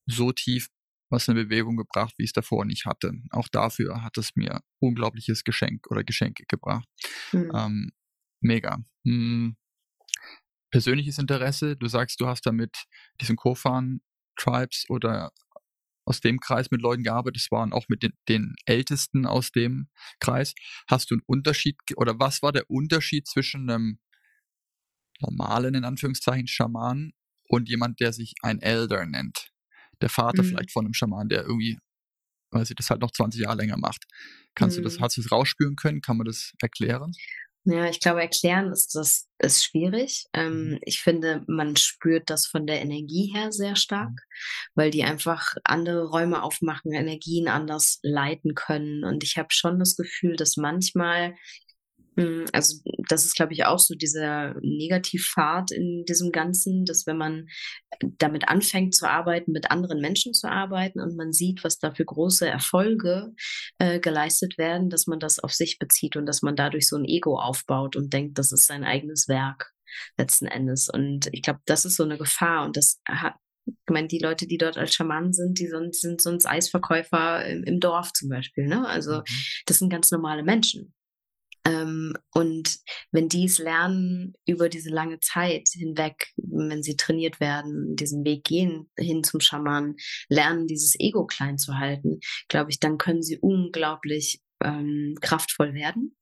[0.06, 0.68] so tief
[1.10, 3.12] was in Bewegung gebracht, wie ich es davor nicht hatte.
[3.30, 6.88] Auch dafür hat es mir unglaubliches Geschenk oder Geschenke gebracht.
[7.32, 7.50] Mhm.
[7.54, 7.92] Ähm,
[8.40, 8.78] mega.
[9.04, 9.56] Hm.
[10.70, 12.84] Persönliches Interesse, du sagst, du hast da mit
[13.20, 14.00] diesen Kofan
[14.36, 15.32] Tribes oder
[16.04, 19.88] aus dem Kreis mit Leuten gearbeitet, es waren auch mit den, den, Ältesten aus dem
[20.20, 20.54] Kreis.
[20.88, 23.98] Hast du einen Unterschied oder was war der Unterschied zwischen einem
[25.20, 27.12] normalen, in Anführungszeichen, Schamanen
[27.48, 29.52] und jemand, der sich ein Elder nennt.
[30.00, 30.48] Der Vater mhm.
[30.48, 31.78] vielleicht von einem Schaman, der irgendwie,
[32.50, 34.04] weil sie das halt noch 20 Jahre länger macht.
[34.54, 34.82] Kannst mhm.
[34.82, 35.04] du das, mhm.
[35.04, 36.00] hast du das rausspüren können?
[36.00, 37.12] Kann man das erklären?
[37.64, 40.24] Ja, ich glaube, erklären ist das ist schwierig.
[40.32, 40.78] Ähm, mhm.
[40.82, 44.70] ich finde, man spürt das von der Energie her sehr stark, mhm.
[44.74, 49.04] weil die einfach andere Räume aufmachen, Energien anders leiten können.
[49.04, 51.36] Und ich habe schon das Gefühl, dass manchmal hm,
[52.52, 57.48] also das ist, glaube ich, auch so dieser Negativpfad in diesem Ganzen, dass wenn man
[58.18, 62.04] damit anfängt zu arbeiten, mit anderen Menschen zu arbeiten und man sieht, was da für
[62.04, 63.32] große Erfolge
[63.78, 67.04] äh, geleistet werden, dass man das auf sich bezieht und dass man dadurch so ein
[67.04, 69.72] Ego aufbaut und denkt, das ist sein eigenes Werk
[70.16, 70.88] letzten Endes.
[70.88, 73.34] Und ich glaube, das ist so eine Gefahr und das hat
[73.70, 77.64] ich meine, die Leute, die dort als Schamanen sind, die sind, sind sonst Eisverkäufer im,
[77.64, 78.66] im Dorf zum Beispiel.
[78.66, 78.86] Ne?
[78.88, 79.24] Also mhm.
[79.66, 80.94] das sind ganz normale Menschen.
[81.68, 82.78] Ähm, und
[83.12, 88.44] wenn die es lernen über diese lange Zeit hinweg, wenn sie trainiert werden, diesen Weg
[88.44, 89.96] gehen hin zum Schaman,
[90.30, 96.16] lernen, dieses Ego klein zu halten, glaube ich, dann können sie unglaublich ähm, kraftvoll werden.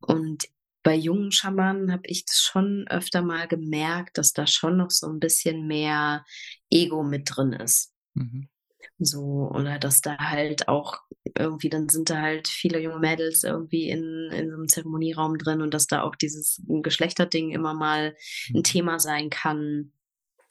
[0.00, 0.44] Und
[0.82, 5.08] bei jungen Schamanen habe ich das schon öfter mal gemerkt, dass da schon noch so
[5.08, 6.24] ein bisschen mehr
[6.68, 7.92] Ego mit drin ist.
[8.14, 8.48] Mhm.
[8.98, 10.98] So, oder dass da halt auch
[11.36, 15.62] irgendwie, dann sind da halt viele junge Mädels irgendwie in, in so einem Zeremonieraum drin
[15.62, 18.14] und dass da auch dieses Geschlechterding immer mal
[18.48, 18.62] ein mhm.
[18.62, 19.92] Thema sein kann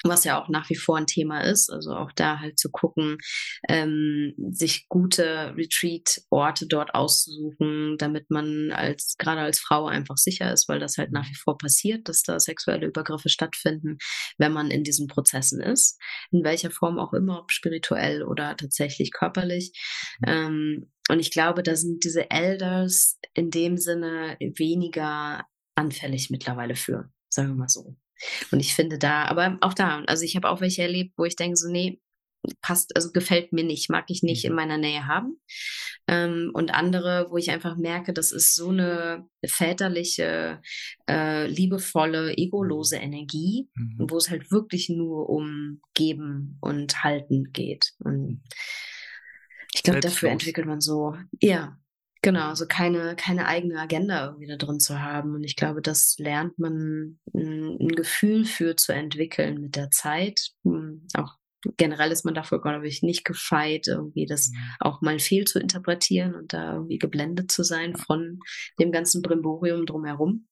[0.04, 1.70] was ja auch nach wie vor ein Thema ist.
[1.70, 3.18] Also auch da halt zu gucken,
[3.68, 10.70] ähm, sich gute Retreat-Orte dort auszusuchen, damit man als gerade als Frau einfach sicher ist,
[10.70, 13.98] weil das halt nach wie vor passiert, dass da sexuelle Übergriffe stattfinden,
[14.38, 16.00] wenn man in diesen Prozessen ist,
[16.32, 19.74] in welcher Form auch immer, ob spirituell oder tatsächlich körperlich.
[20.26, 25.44] Ähm, und ich glaube, da sind diese Elders in dem Sinne weniger
[25.76, 27.98] anfällig mittlerweile für, sagen wir mal so.
[28.52, 31.36] Und ich finde da, aber auch da, also ich habe auch welche erlebt, wo ich
[31.36, 32.00] denke so, nee,
[32.62, 34.56] passt, also gefällt mir nicht, mag ich nicht in mhm.
[34.56, 35.40] meiner Nähe haben.
[36.08, 40.62] Ähm, und andere, wo ich einfach merke, das ist so eine väterliche,
[41.10, 44.08] äh, liebevolle, egolose Energie, mhm.
[44.10, 47.94] wo es halt wirklich nur um Geben und Halten geht.
[48.00, 48.44] Und
[49.74, 51.78] ich glaube, dafür entwickelt man so, ja,
[52.22, 55.36] Genau, also keine, keine eigene Agenda irgendwie da drin zu haben.
[55.36, 60.50] Und ich glaube, das lernt man ein, ein Gefühl für zu entwickeln mit der Zeit.
[60.66, 61.38] Hm, auch
[61.78, 64.58] generell ist man dafür, glaube ich, nicht gefeit, irgendwie das mhm.
[64.80, 68.40] auch mal fehl zu interpretieren und da irgendwie geblendet zu sein von
[68.80, 70.48] dem ganzen Brimborium drumherum.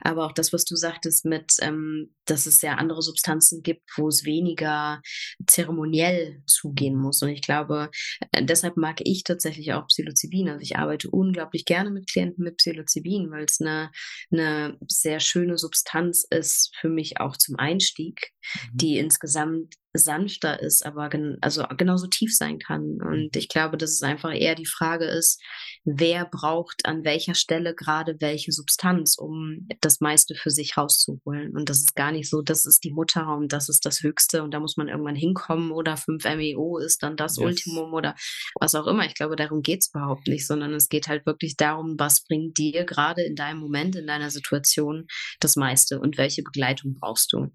[0.00, 4.08] Aber auch das, was du sagtest mit, ähm, dass es ja andere Substanzen gibt, wo
[4.08, 5.00] es weniger
[5.46, 7.22] zeremoniell zugehen muss.
[7.22, 7.90] Und ich glaube,
[8.32, 10.48] äh, deshalb mag ich tatsächlich auch Psilocybin.
[10.48, 13.90] Also ich arbeite unglaublich gerne mit Klienten mit Psilocybin, weil es eine,
[14.30, 18.76] eine sehr schöne Substanz ist für mich auch zum Einstieg, mhm.
[18.76, 22.98] die insgesamt sanfter ist, aber gen also genauso tief sein kann.
[23.02, 25.40] Und ich glaube, dass es einfach eher die Frage ist,
[25.84, 31.54] wer braucht an welcher Stelle gerade welche Substanz, um das meiste für sich rauszuholen.
[31.54, 34.42] Und das ist gar nicht so, das ist die Mutter und das ist das Höchste
[34.42, 37.44] und da muss man irgendwann hinkommen oder 5 MEO ist dann das yes.
[37.44, 38.14] Ultimum oder
[38.60, 39.04] was auch immer.
[39.04, 42.84] Ich glaube, darum geht's überhaupt nicht, sondern es geht halt wirklich darum, was bringt dir
[42.84, 45.06] gerade in deinem Moment, in deiner Situation
[45.40, 47.52] das meiste und welche Begleitung brauchst du.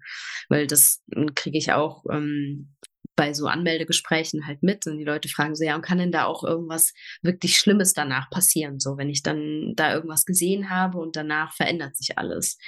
[0.48, 2.04] Weil das hm, kriege ich auch.
[2.10, 2.76] Ähm, ähm,
[3.16, 6.24] bei so Anmeldegesprächen halt mit und die Leute fragen so, ja, und kann denn da
[6.24, 8.78] auch irgendwas wirklich Schlimmes danach passieren?
[8.78, 12.58] So, wenn ich dann da irgendwas gesehen habe und danach verändert sich alles.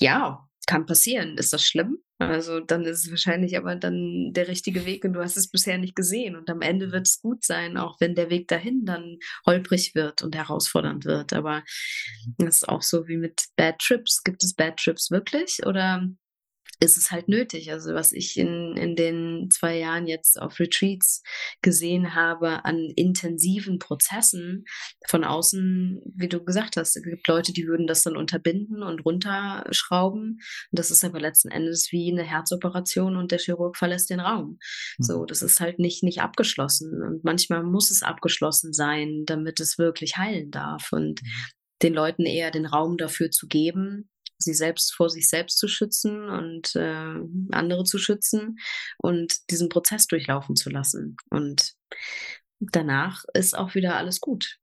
[0.00, 1.38] Ja, kann passieren.
[1.38, 1.98] Ist das schlimm?
[2.18, 5.78] Also dann ist es wahrscheinlich aber dann der richtige Weg und du hast es bisher
[5.78, 6.34] nicht gesehen.
[6.34, 10.22] Und am Ende wird es gut sein, auch wenn der Weg dahin dann holprig wird
[10.22, 11.32] und herausfordernd wird.
[11.32, 11.62] Aber
[12.26, 12.46] mhm.
[12.46, 14.24] das ist auch so wie mit Bad Trips.
[14.24, 15.64] Gibt es Bad Trips wirklich?
[15.64, 16.08] Oder
[16.80, 17.72] ist es halt nötig.
[17.72, 21.22] Also was ich in, in den zwei Jahren jetzt auf Retreats
[21.60, 24.64] gesehen habe an intensiven Prozessen
[25.06, 29.00] von außen, wie du gesagt hast, es gibt Leute, die würden das dann unterbinden und
[29.00, 30.38] runterschrauben.
[30.70, 34.58] Und das ist aber letzten Endes wie eine Herzoperation und der Chirurg verlässt den Raum.
[34.98, 35.04] Mhm.
[35.04, 37.02] So, das ist halt nicht, nicht abgeschlossen.
[37.02, 40.92] Und manchmal muss es abgeschlossen sein, damit es wirklich heilen darf.
[40.92, 41.28] Und mhm.
[41.82, 44.08] den Leuten eher den Raum dafür zu geben,
[44.38, 47.14] sie selbst vor sich selbst zu schützen und äh,
[47.50, 48.58] andere zu schützen
[48.98, 51.16] und diesen Prozess durchlaufen zu lassen.
[51.30, 51.74] Und
[52.60, 54.58] danach ist auch wieder alles gut.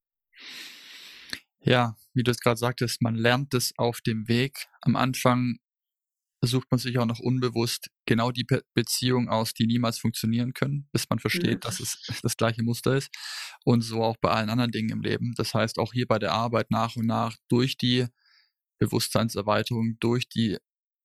[1.62, 4.68] Ja, wie du es gerade sagtest, man lernt es auf dem Weg.
[4.82, 5.58] Am Anfang
[6.42, 10.88] sucht man sich auch noch unbewusst genau die Be Beziehungen aus, die niemals funktionieren können,
[10.92, 11.60] bis man versteht, ja.
[11.70, 13.10] dass es das gleiche Muster ist.
[13.64, 15.34] Und so auch bei allen anderen Dingen im Leben.
[15.36, 18.06] Das heißt, auch hier bei der Arbeit nach und nach durch die
[18.80, 20.58] Bewusstseinserweiterung durch die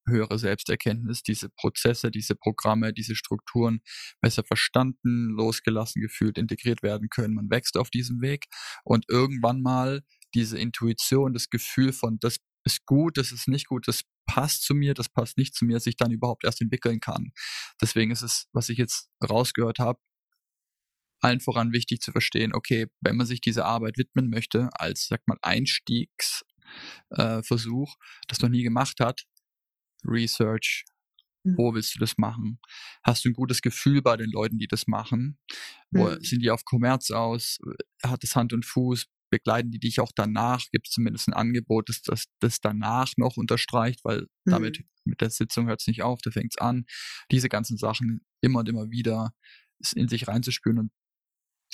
[0.08, 3.80] höhere Selbsterkenntnis, diese Prozesse, diese Programme, diese Strukturen
[4.20, 7.34] besser verstanden, losgelassen gefühlt, integriert werden können.
[7.34, 8.46] Man wächst auf diesem Weg
[8.84, 10.02] und irgendwann mal
[10.34, 14.74] diese Intuition, das Gefühl von, das ist gut, das ist nicht gut, das passt zu
[14.74, 17.32] mir, das passt nicht zu mir, sich dann überhaupt erst entwickeln kann.
[17.80, 19.98] Deswegen ist es, was ich jetzt rausgehört habe,
[21.22, 25.20] allen voran wichtig zu verstehen, okay, wenn man sich dieser Arbeit widmen möchte, als, sag
[25.26, 26.49] mal, Einstiegsversuch,
[27.10, 27.42] äh,
[28.28, 29.24] das noch nie gemacht hat,
[30.04, 30.84] Research,
[31.44, 31.56] mhm.
[31.56, 32.58] wo willst du das machen?
[33.02, 35.38] Hast du ein gutes Gefühl bei den Leuten, die das machen?
[35.90, 36.22] Wo, mhm.
[36.22, 37.58] Sind die auf Kommerz aus?
[38.02, 39.06] Hat es Hand und Fuß?
[39.30, 40.64] Begleiten die dich auch danach?
[40.72, 44.50] Gibt es zumindest ein Angebot, das, das das danach noch unterstreicht, weil mhm.
[44.50, 46.84] damit mit der Sitzung hört es nicht auf, da fängt es an.
[47.30, 49.32] Diese ganzen Sachen immer und immer wieder
[49.94, 50.92] in sich reinzuspüren und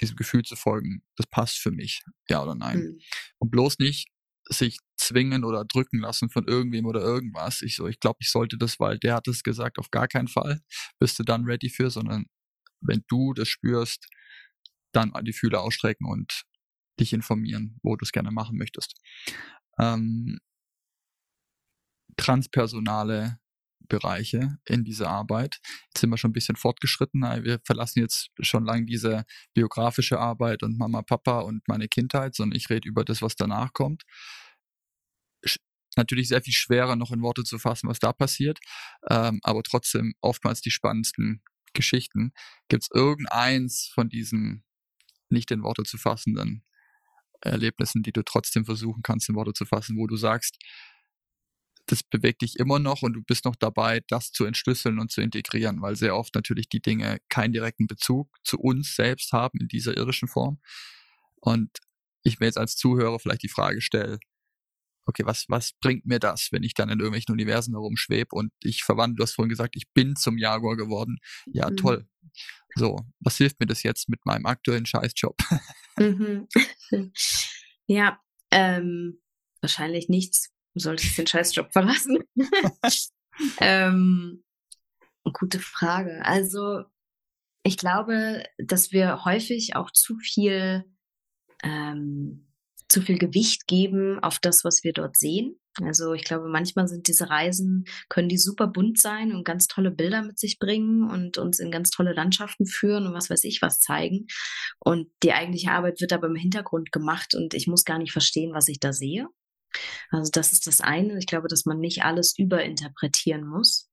[0.00, 2.78] diesem Gefühl zu folgen, das passt für mich, ja oder nein.
[2.78, 2.98] Mhm.
[3.38, 4.08] Und bloß nicht
[4.48, 7.62] sich zwingen oder drücken lassen von irgendwem oder irgendwas.
[7.62, 10.28] Ich so, ich glaube, ich sollte das, weil der hat es gesagt, auf gar keinen
[10.28, 10.60] Fall
[10.98, 12.26] bist du dann ready für, sondern
[12.80, 14.06] wenn du das spürst,
[14.92, 16.44] dann die Fühler ausstrecken und
[16.98, 18.94] dich informieren, wo du es gerne machen möchtest.
[19.78, 20.38] Ähm,
[22.16, 23.38] transpersonale
[23.88, 25.58] Bereiche in dieser Arbeit.
[25.86, 27.22] Jetzt sind wir schon ein bisschen fortgeschritten.
[27.44, 29.24] Wir verlassen jetzt schon lange diese
[29.54, 33.72] biografische Arbeit und Mama, Papa und meine Kindheit, sondern ich rede über das, was danach
[33.72, 34.04] kommt.
[35.96, 38.58] Natürlich sehr viel schwerer noch in Worte zu fassen, was da passiert,
[39.08, 42.32] ähm, aber trotzdem oftmals die spannendsten Geschichten.
[42.68, 44.64] Gibt es irgendeins von diesen
[45.30, 46.64] nicht in Worte zu fassenden
[47.40, 50.58] Erlebnissen, die du trotzdem versuchen kannst, in Worte zu fassen, wo du sagst,
[51.86, 55.20] das bewegt dich immer noch und du bist noch dabei, das zu entschlüsseln und zu
[55.20, 59.68] integrieren, weil sehr oft natürlich die Dinge keinen direkten Bezug zu uns selbst haben in
[59.68, 60.60] dieser irdischen Form.
[61.36, 61.78] Und
[62.24, 64.18] ich mir jetzt als Zuhörer vielleicht die Frage stelle,
[65.06, 68.82] okay, was, was bringt mir das, wenn ich dann in irgendwelchen Universen herumschwebe und ich
[68.82, 71.18] verwandle, du hast vorhin gesagt, ich bin zum Jaguar geworden.
[71.46, 71.76] Ja, mhm.
[71.76, 72.08] toll.
[72.74, 75.36] So, was hilft mir das jetzt mit meinem aktuellen Scheißjob?
[75.98, 76.48] Mhm.
[77.86, 78.20] ja,
[78.50, 79.22] ähm,
[79.60, 82.18] wahrscheinlich nichts, Du solltest den Scheißjob verlassen.
[83.60, 84.44] ähm,
[85.32, 86.22] gute Frage.
[86.22, 86.82] Also
[87.62, 90.84] ich glaube, dass wir häufig auch zu viel
[91.62, 92.46] ähm,
[92.88, 95.58] zu viel Gewicht geben auf das, was wir dort sehen.
[95.82, 99.90] Also ich glaube, manchmal sind diese Reisen, können die super bunt sein und ganz tolle
[99.90, 103.62] Bilder mit sich bringen und uns in ganz tolle Landschaften führen und was weiß ich
[103.62, 104.26] was zeigen.
[104.78, 108.52] Und die eigentliche Arbeit wird aber im Hintergrund gemacht und ich muss gar nicht verstehen,
[108.52, 109.26] was ich da sehe.
[110.10, 111.18] Also das ist das eine.
[111.18, 113.90] Ich glaube, dass man nicht alles überinterpretieren muss.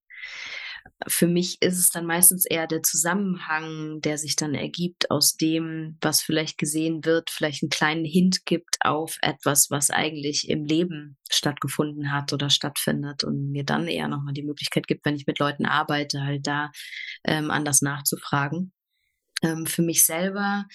[1.08, 5.98] Für mich ist es dann meistens eher der Zusammenhang, der sich dann ergibt aus dem,
[6.02, 11.18] was vielleicht gesehen wird, vielleicht einen kleinen Hint gibt auf etwas, was eigentlich im Leben
[11.30, 15.40] stattgefunden hat oder stattfindet und mir dann eher nochmal die Möglichkeit gibt, wenn ich mit
[15.40, 16.72] Leuten arbeite, halt da
[17.24, 18.74] ähm, anders nachzufragen.
[19.42, 20.66] Ähm, für mich selber,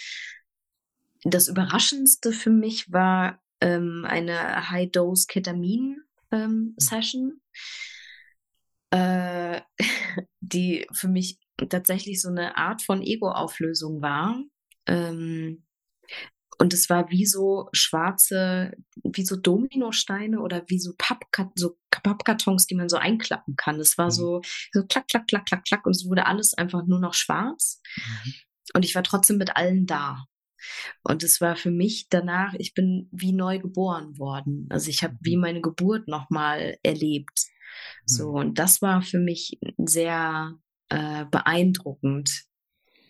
[1.22, 7.40] das Überraschendste für mich war ähm, eine High-Dose-Ketamin-Session,
[8.90, 9.60] ähm, äh,
[10.40, 14.40] die für mich tatsächlich so eine Art von Ego-Auflösung war.
[14.86, 15.64] Ähm,
[16.60, 18.72] und es war wie so schwarze,
[19.04, 23.78] wie so Dominosteine oder wie so, Pappkat so Pappkartons, die man so einklappen kann.
[23.78, 24.10] Es war mhm.
[24.10, 24.40] so,
[24.72, 27.80] so klack, klack, klack, klack, klack und es wurde alles einfach nur noch schwarz.
[27.96, 28.34] Mhm.
[28.74, 30.24] Und ich war trotzdem mit allen da.
[31.02, 34.66] Und es war für mich danach, ich bin wie neu geboren worden.
[34.70, 35.42] Also ich habe wie mhm.
[35.42, 37.46] meine Geburt nochmal erlebt.
[38.04, 38.36] So, mhm.
[38.36, 40.54] und das war für mich sehr
[40.88, 42.44] äh, beeindruckend,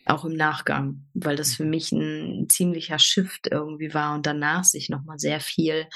[0.04, 1.70] auch im Nachgang, weil das für mhm.
[1.70, 5.86] mich ein ziemlicher Shift irgendwie war und danach sich nochmal sehr viel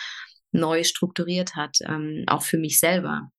[0.53, 3.31] neu strukturiert hat, ähm, auch für mich selber.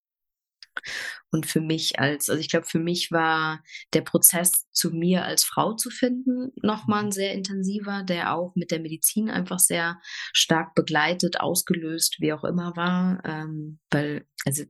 [1.32, 3.64] Und für mich als, also ich glaube, für mich war
[3.94, 7.12] der Prozess zu mir als Frau zu finden nochmal ein mhm.
[7.12, 10.00] sehr intensiver, der auch mit der Medizin einfach sehr
[10.32, 13.22] stark begleitet, ausgelöst, wie auch immer war.
[13.26, 14.64] Ähm, weil, also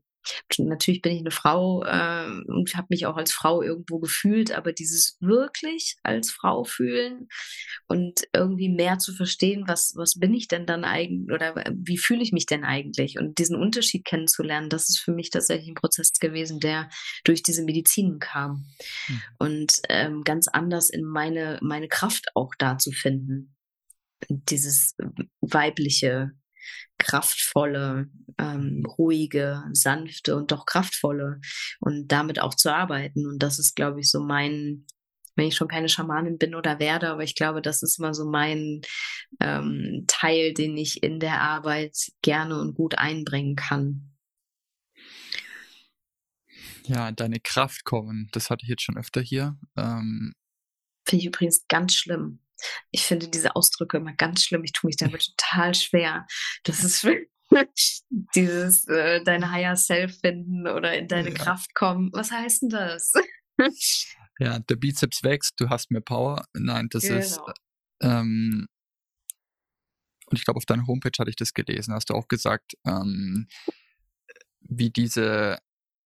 [0.58, 4.74] Natürlich bin ich eine Frau äh, und habe mich auch als Frau irgendwo gefühlt, aber
[4.74, 7.28] dieses wirklich als Frau fühlen
[7.88, 12.24] und irgendwie mehr zu verstehen, was, was bin ich denn dann eigentlich oder wie fühle
[12.24, 16.12] ich mich denn eigentlich und diesen Unterschied kennenzulernen, das ist für mich tatsächlich ein Prozess
[16.20, 16.90] gewesen, der
[17.24, 18.66] durch diese Medizin kam
[19.08, 19.22] mhm.
[19.40, 23.56] und ähm, ganz anders in meine, meine Kraft auch da zu finden.
[24.30, 24.96] Dieses
[25.42, 26.32] weibliche,
[26.98, 31.42] kraftvolle, ähm, ruhige, sanfte und doch kraftvolle
[31.80, 33.26] und damit auch zu arbeiten.
[33.26, 34.86] Und das ist, glaube ich, so mein,
[35.36, 38.30] wenn ich schon keine Schamanin bin oder werde, aber ich glaube, das ist immer so
[38.30, 38.82] mein
[39.40, 44.14] ähm, Teil, den ich in der Arbeit gerne und gut einbringen kann.
[46.86, 49.58] Ja, deine Kraft kommen, das hatte ich jetzt schon öfter hier.
[49.78, 50.34] Ähm,
[51.06, 52.43] Finde ich übrigens ganz schlimm.
[52.92, 54.64] Ich finde diese Ausdrücke immer ganz schlimm.
[54.64, 56.26] Ich tue mich damit total schwer.
[56.64, 57.08] Das ist
[58.36, 61.36] dieses äh, dein Higher Self finden oder in deine ja.
[61.36, 62.10] Kraft kommen.
[62.14, 63.14] Was heißt denn das?
[64.40, 66.46] ja, der Bizeps wächst, du hast mehr Power.
[66.54, 67.20] Nein, das genau.
[67.20, 67.40] ist
[68.02, 68.68] ähm,
[70.34, 73.48] und ich glaube, auf deiner Homepage hatte ich das gelesen, hast du auch gesagt, ähm,
[74.62, 75.60] wie diese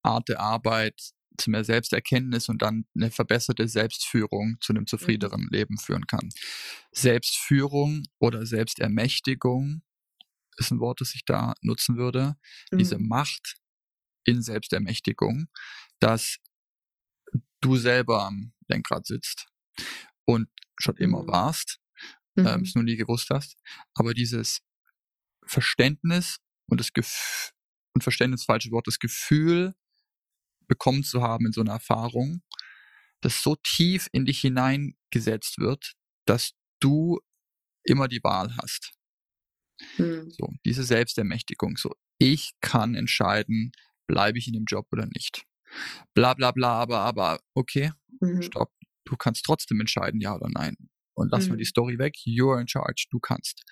[0.03, 4.87] Art der Arbeit zu mehr Selbsterkenntnis und dann eine verbesserte Selbstführung zu einem mhm.
[4.87, 5.49] zufriedeneren mhm.
[5.51, 6.29] Leben führen kann.
[6.91, 9.83] Selbstführung oder Selbstermächtigung
[10.57, 12.35] ist ein Wort, das ich da nutzen würde.
[12.71, 12.77] Mhm.
[12.79, 13.57] Diese Macht
[14.25, 15.47] in Selbstermächtigung,
[15.99, 16.37] dass
[17.61, 19.47] du selber am Lenkrad sitzt
[20.25, 21.03] und schon mhm.
[21.03, 21.79] immer warst,
[22.37, 22.63] ähm, mhm.
[22.63, 23.57] es nur nie gewusst hast,
[23.93, 24.61] aber dieses
[25.45, 27.53] Verständnis und das Gefühl,
[27.93, 29.73] und Verständnis falsche Wort, das Gefühl
[30.67, 32.41] bekommen zu haben in so einer Erfahrung,
[33.21, 35.93] das so tief in dich hineingesetzt wird,
[36.25, 37.19] dass du
[37.83, 38.93] immer die Wahl hast.
[39.97, 40.29] Mhm.
[40.29, 43.71] So, diese Selbstermächtigung, so, ich kann entscheiden,
[44.07, 45.43] bleibe ich in dem Job oder nicht.
[46.13, 48.41] Bla bla bla, aber, aber, okay, mhm.
[48.41, 48.71] stopp.
[49.05, 50.75] Du kannst trotzdem entscheiden, ja oder nein.
[51.13, 51.51] Und lass mhm.
[51.51, 53.63] mal die Story weg, you're in charge, du kannst.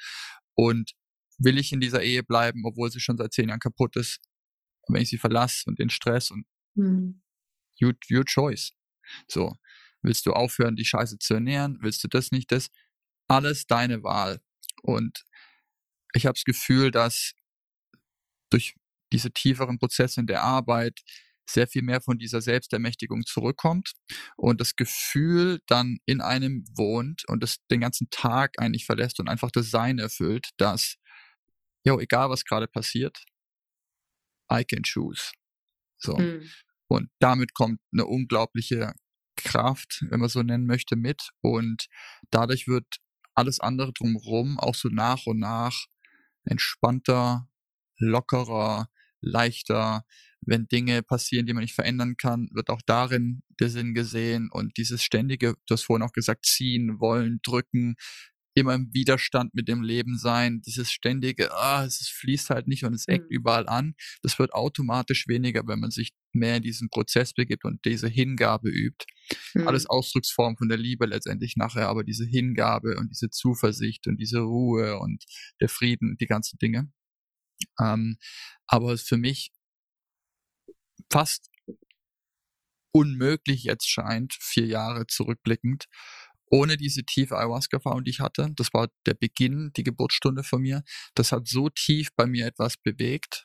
[0.55, 0.91] Und
[1.37, 4.19] will ich in dieser Ehe bleiben, obwohl sie schon seit zehn Jahren kaputt ist,
[4.87, 6.45] wenn ich sie verlasse und den Stress und
[6.75, 7.21] Mhm.
[7.77, 8.71] You, your choice.
[9.27, 9.53] So.
[10.01, 11.79] Willst du aufhören, die Scheiße zu ernähren?
[11.81, 12.51] Willst du das nicht?
[12.51, 12.69] Das?
[13.27, 14.39] Alles deine Wahl.
[14.83, 15.25] Und
[16.13, 17.33] ich habe das Gefühl, dass
[18.51, 18.75] durch
[19.11, 21.01] diese tieferen Prozesse in der Arbeit
[21.49, 23.93] sehr viel mehr von dieser Selbstermächtigung zurückkommt
[24.35, 29.27] und das Gefühl dann in einem wohnt und das den ganzen Tag eigentlich verlässt und
[29.29, 30.95] einfach das Sein erfüllt, dass,
[31.85, 33.23] jo, egal was gerade passiert,
[34.51, 35.31] I can choose.
[35.97, 36.17] So.
[36.17, 36.49] Mhm.
[36.87, 38.93] Und damit kommt eine unglaubliche
[39.35, 41.29] Kraft, wenn man so nennen möchte, mit.
[41.41, 41.87] Und
[42.31, 42.85] dadurch wird
[43.33, 45.87] alles andere drumherum auch so nach und nach
[46.45, 47.49] entspannter,
[47.97, 48.89] lockerer,
[49.21, 50.05] leichter.
[50.41, 54.49] Wenn Dinge passieren, die man nicht verändern kann, wird auch darin der Sinn gesehen.
[54.51, 57.95] Und dieses ständige, du hast vorhin auch gesagt, ziehen, wollen, drücken,
[58.55, 62.93] immer im Widerstand mit dem Leben sein, dieses ständige, ah, es fließt halt nicht und
[62.93, 63.35] es eckt mhm.
[63.35, 67.83] überall an, das wird automatisch weniger, wenn man sich mehr in diesen Prozess begibt und
[67.85, 69.05] diese Hingabe übt.
[69.53, 69.67] Mhm.
[69.67, 74.39] Alles Ausdrucksform von der Liebe letztendlich nachher, aber diese Hingabe und diese Zuversicht und diese
[74.39, 75.25] Ruhe und
[75.59, 76.89] der Frieden, die ganzen Dinge.
[77.79, 78.17] Ähm,
[78.67, 79.51] aber für mich
[81.11, 81.49] fast
[82.93, 85.87] unmöglich jetzt scheint, vier Jahre zurückblickend,
[86.49, 90.83] ohne diese tiefe Ayahuasca-Erfahrung, die ich hatte, das war der Beginn, die Geburtsstunde von mir,
[91.15, 93.43] das hat so tief bei mir etwas bewegt.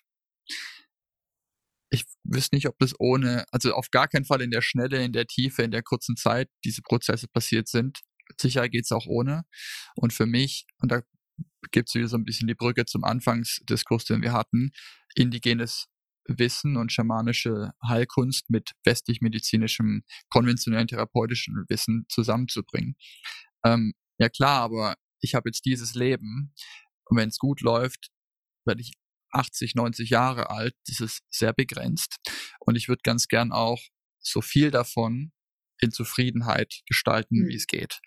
[1.92, 5.12] Ich wüsste nicht, ob das ohne, also auf gar keinen Fall in der Schnelle, in
[5.12, 8.00] der Tiefe, in der kurzen Zeit diese Prozesse passiert sind.
[8.40, 9.42] Sicher geht's auch ohne.
[9.96, 11.02] Und für mich, und da
[11.72, 14.70] gibt's wieder so ein bisschen die Brücke zum Anfangsdiskurs, den wir hatten,
[15.16, 15.86] indigenes
[16.38, 22.96] Wissen und schamanische Heilkunst mit westlich-medizinischem, konventionellen therapeutischen Wissen zusammenzubringen.
[23.64, 26.54] Ähm, ja klar, aber ich habe jetzt dieses Leben
[27.04, 28.10] und wenn es gut läuft,
[28.64, 28.92] werde ich
[29.32, 30.74] 80, 90 Jahre alt.
[30.86, 32.16] Das ist sehr begrenzt
[32.60, 33.80] und ich würde ganz gern auch
[34.20, 35.32] so viel davon
[35.80, 37.48] in Zufriedenheit gestalten, mhm.
[37.48, 38.00] wie es geht.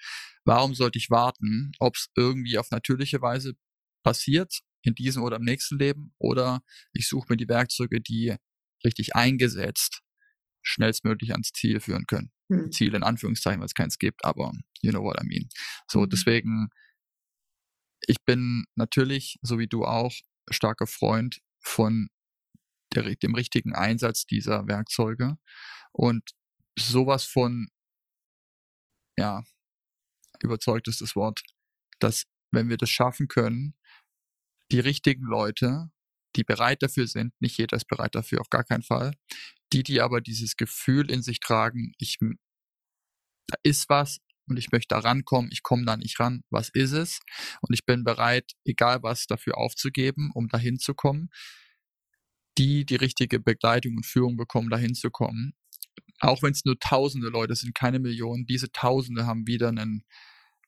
[0.45, 3.53] Warum sollte ich warten, ob es irgendwie auf natürliche Weise
[4.03, 6.61] passiert in diesem oder im nächsten Leben oder
[6.91, 8.35] ich suche mir die Werkzeuge, die
[8.83, 10.01] richtig eingesetzt
[10.63, 12.31] schnellstmöglich ans Ziel führen können.
[12.49, 12.71] Hm.
[12.71, 15.49] Ziel in Anführungszeichen, weil es keins gibt, aber you know what I mean.
[15.89, 16.09] So, mhm.
[16.09, 16.69] deswegen,
[18.07, 20.13] ich bin natürlich, so wie du auch,
[20.49, 22.09] starker Freund von
[22.93, 25.37] der, dem richtigen Einsatz dieser Werkzeuge
[25.91, 26.31] und
[26.77, 27.67] sowas von,
[29.17, 29.43] ja,
[30.41, 31.41] überzeugt ist das Wort,
[31.99, 33.75] dass wenn wir das schaffen können,
[34.71, 35.89] die richtigen Leute,
[36.35, 39.13] die bereit dafür sind, nicht jeder ist bereit dafür, auf gar keinen Fall,
[39.71, 44.95] die, die aber dieses Gefühl in sich tragen, ich, da ist was und ich möchte
[44.95, 47.19] da rankommen, ich komme da nicht ran, was ist es?
[47.61, 51.29] Und ich bin bereit, egal was dafür aufzugeben, um dahin zu kommen,
[52.57, 55.53] die die richtige Begleitung und Führung bekommen, dahin zu kommen.
[56.19, 60.03] Auch wenn es nur tausende Leute sind, keine Millionen, diese Tausende haben wieder einen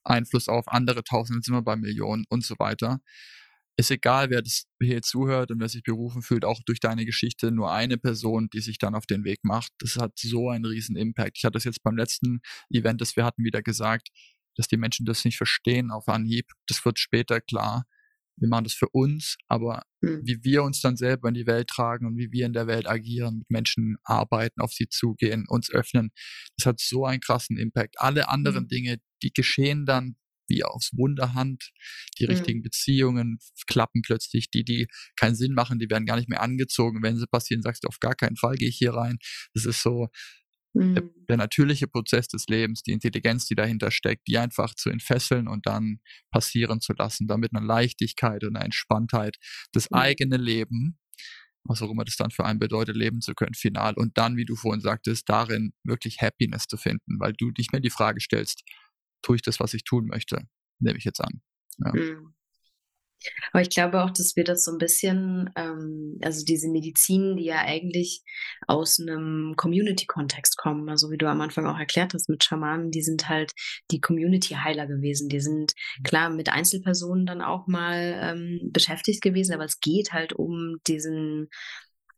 [0.03, 3.01] Einfluss auf andere Tausende, sind wir bei Millionen und so weiter.
[3.77, 7.51] Ist egal, wer das hier zuhört und wer sich berufen fühlt, auch durch deine Geschichte
[7.51, 9.71] nur eine Person, die sich dann auf den Weg macht.
[9.79, 11.37] Das hat so einen riesen Impact.
[11.37, 14.09] Ich hatte das jetzt beim letzten Event, das wir hatten, wieder gesagt,
[14.55, 16.45] dass die Menschen das nicht verstehen auf Anhieb.
[16.67, 17.85] Das wird später klar.
[18.37, 20.21] Wir machen das für uns, aber mhm.
[20.23, 22.87] wie wir uns dann selber in die Welt tragen und wie wir in der Welt
[22.87, 26.11] agieren, mit Menschen arbeiten, auf sie zugehen, uns öffnen,
[26.57, 27.99] das hat so einen krassen Impact.
[27.99, 28.69] Alle anderen mhm.
[28.69, 30.17] Dinge, die geschehen dann
[30.47, 31.71] wie aus Wunderhand.
[32.19, 32.29] Die mhm.
[32.29, 34.49] richtigen Beziehungen klappen plötzlich.
[34.49, 37.03] Die, die keinen Sinn machen, die werden gar nicht mehr angezogen.
[37.03, 39.17] Wenn sie passieren, sagst du, auf gar keinen Fall gehe ich hier rein.
[39.53, 40.07] Das ist so
[40.73, 40.95] mhm.
[40.95, 45.47] der, der, natürliche Prozess des Lebens, die Intelligenz, die dahinter steckt, die einfach zu entfesseln
[45.47, 45.99] und dann
[46.31, 49.37] passieren zu lassen, damit eine Leichtigkeit und eine Entspanntheit
[49.71, 49.97] das mhm.
[49.97, 50.97] eigene Leben
[51.65, 53.95] was auch immer das dann für einen bedeutet, leben zu können, final.
[53.95, 57.81] Und dann, wie du vorhin sagtest, darin wirklich Happiness zu finden, weil du nicht mehr
[57.81, 58.63] die Frage stellst,
[59.25, 60.43] tue ich das, was ich tun möchte,
[60.79, 61.41] nehme ich jetzt an.
[61.79, 61.93] Ja.
[61.93, 62.35] Mhm.
[63.51, 67.45] Aber ich glaube auch, dass wir das so ein bisschen, ähm, also diese Medizin, die
[67.45, 68.21] ja eigentlich
[68.67, 73.01] aus einem Community-Kontext kommen, also wie du am Anfang auch erklärt hast mit Schamanen, die
[73.01, 73.53] sind halt
[73.89, 75.29] die Community-Heiler gewesen.
[75.29, 75.73] Die sind
[76.03, 81.49] klar mit Einzelpersonen dann auch mal ähm, beschäftigt gewesen, aber es geht halt um diesen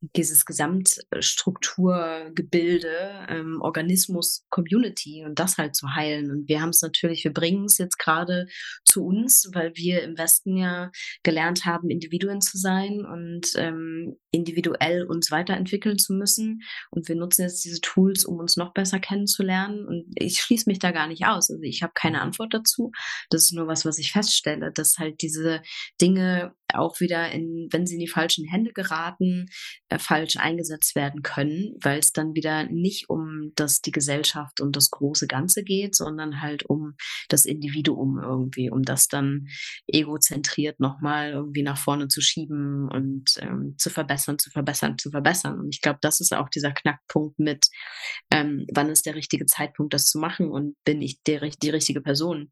[0.01, 6.29] dieses Gesamtstrukturgebilde, ähm, Organismus, Community und das halt zu heilen.
[6.31, 8.47] Und wir haben es natürlich, wir bringen es jetzt gerade
[8.85, 10.91] zu uns, weil wir im Westen ja
[11.23, 16.61] gelernt haben, Individuen zu sein und ähm, individuell uns weiterentwickeln zu müssen.
[16.91, 19.85] Und wir nutzen jetzt diese Tools, um uns noch besser kennenzulernen.
[19.85, 21.49] Und ich schließe mich da gar nicht aus.
[21.49, 22.91] Also ich habe keine Antwort dazu.
[23.29, 25.61] Das ist nur was, was ich feststelle, dass halt diese
[25.99, 29.47] Dinge auch wieder in, wenn sie in die falschen Hände geraten,
[29.89, 34.75] äh, falsch eingesetzt werden können, weil es dann wieder nicht um das, die Gesellschaft und
[34.75, 36.95] das große Ganze geht, sondern halt um
[37.29, 39.47] das Individuum irgendwie, um das dann
[39.87, 45.59] egozentriert nochmal irgendwie nach vorne zu schieben und ähm, zu verbessern, zu verbessern, zu verbessern.
[45.59, 47.67] Und ich glaube, das ist auch dieser Knackpunkt mit,
[48.31, 52.01] ähm, wann ist der richtige Zeitpunkt, das zu machen und bin ich der, die richtige
[52.01, 52.51] Person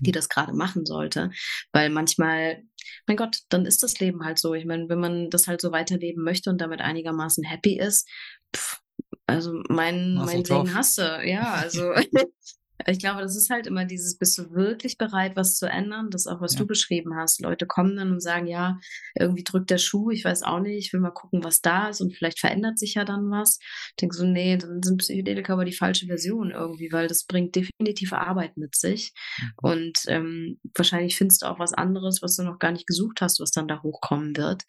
[0.00, 0.14] die mhm.
[0.14, 1.30] das gerade machen sollte.
[1.72, 2.62] Weil manchmal,
[3.06, 4.54] mein Gott, dann ist das Leben halt so.
[4.54, 8.08] Ich meine, wenn man das halt so weiterleben möchte und damit einigermaßen happy ist,
[8.54, 8.80] pff,
[9.26, 11.92] also mein, mein Segen hasse, ja, also
[12.86, 16.10] Ich glaube, das ist halt immer dieses, bist du wirklich bereit, was zu ändern?
[16.10, 16.60] Das auch, was ja.
[16.60, 17.40] du beschrieben hast.
[17.40, 18.78] Leute kommen dann und sagen, ja,
[19.18, 22.00] irgendwie drückt der Schuh, ich weiß auch nicht, ich will mal gucken, was da ist
[22.00, 23.58] und vielleicht verändert sich ja dann was.
[23.90, 27.54] Ich denke so, nee, dann sind Psychedelika aber die falsche Version irgendwie, weil das bringt
[27.54, 29.12] definitiv Arbeit mit sich.
[29.38, 29.52] Mhm.
[29.56, 33.40] Und ähm, wahrscheinlich findest du auch was anderes, was du noch gar nicht gesucht hast,
[33.40, 34.64] was dann da hochkommen wird.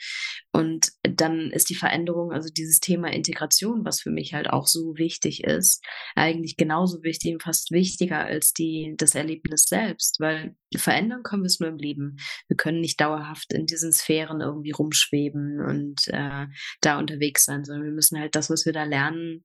[0.51, 4.97] Und dann ist die Veränderung, also dieses Thema Integration, was für mich halt auch so
[4.97, 5.83] wichtig ist,
[6.15, 11.47] eigentlich genauso wichtig, fast wichtig wichtiger als die, das Erlebnis selbst, weil verändern können wir
[11.47, 12.17] es nur im Leben.
[12.47, 16.47] Wir können nicht dauerhaft in diesen Sphären irgendwie rumschweben und äh,
[16.81, 19.43] da unterwegs sein, sondern wir müssen halt das, was wir da lernen,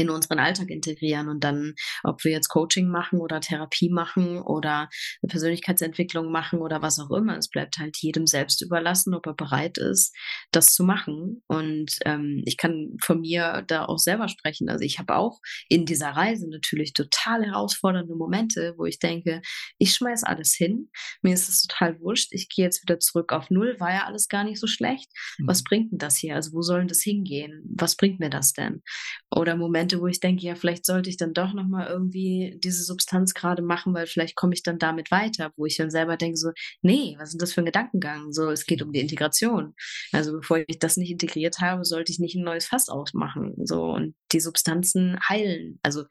[0.00, 4.88] in unseren Alltag integrieren und dann, ob wir jetzt Coaching machen oder Therapie machen oder
[5.22, 9.34] eine Persönlichkeitsentwicklung machen oder was auch immer, es bleibt halt jedem selbst überlassen, ob er
[9.34, 10.14] bereit ist,
[10.52, 11.42] das zu machen.
[11.46, 14.68] Und ähm, ich kann von mir da auch selber sprechen.
[14.68, 19.42] Also ich habe auch in dieser Reise natürlich total herausfordernde Momente, wo ich denke,
[19.78, 20.90] ich schmeiß alles hin,
[21.22, 24.28] mir ist es total wurscht, ich gehe jetzt wieder zurück auf Null, war ja alles
[24.28, 25.10] gar nicht so schlecht.
[25.38, 25.48] Mhm.
[25.48, 26.34] Was bringt denn das hier?
[26.34, 27.62] Also wo soll das hingehen?
[27.76, 28.82] Was bringt mir das denn?
[29.30, 32.84] Oder Momente, Momente, wo ich denke, ja, vielleicht sollte ich dann doch nochmal irgendwie diese
[32.84, 36.36] Substanz gerade machen, weil vielleicht komme ich dann damit weiter, wo ich dann selber denke,
[36.36, 36.50] so,
[36.82, 38.32] nee, was ist das für ein Gedankengang?
[38.32, 39.74] So, es geht um die Integration.
[40.12, 43.54] Also bevor ich das nicht integriert habe, sollte ich nicht ein neues Fass ausmachen.
[43.64, 45.78] So, und die Substanzen heilen.
[45.82, 46.04] Also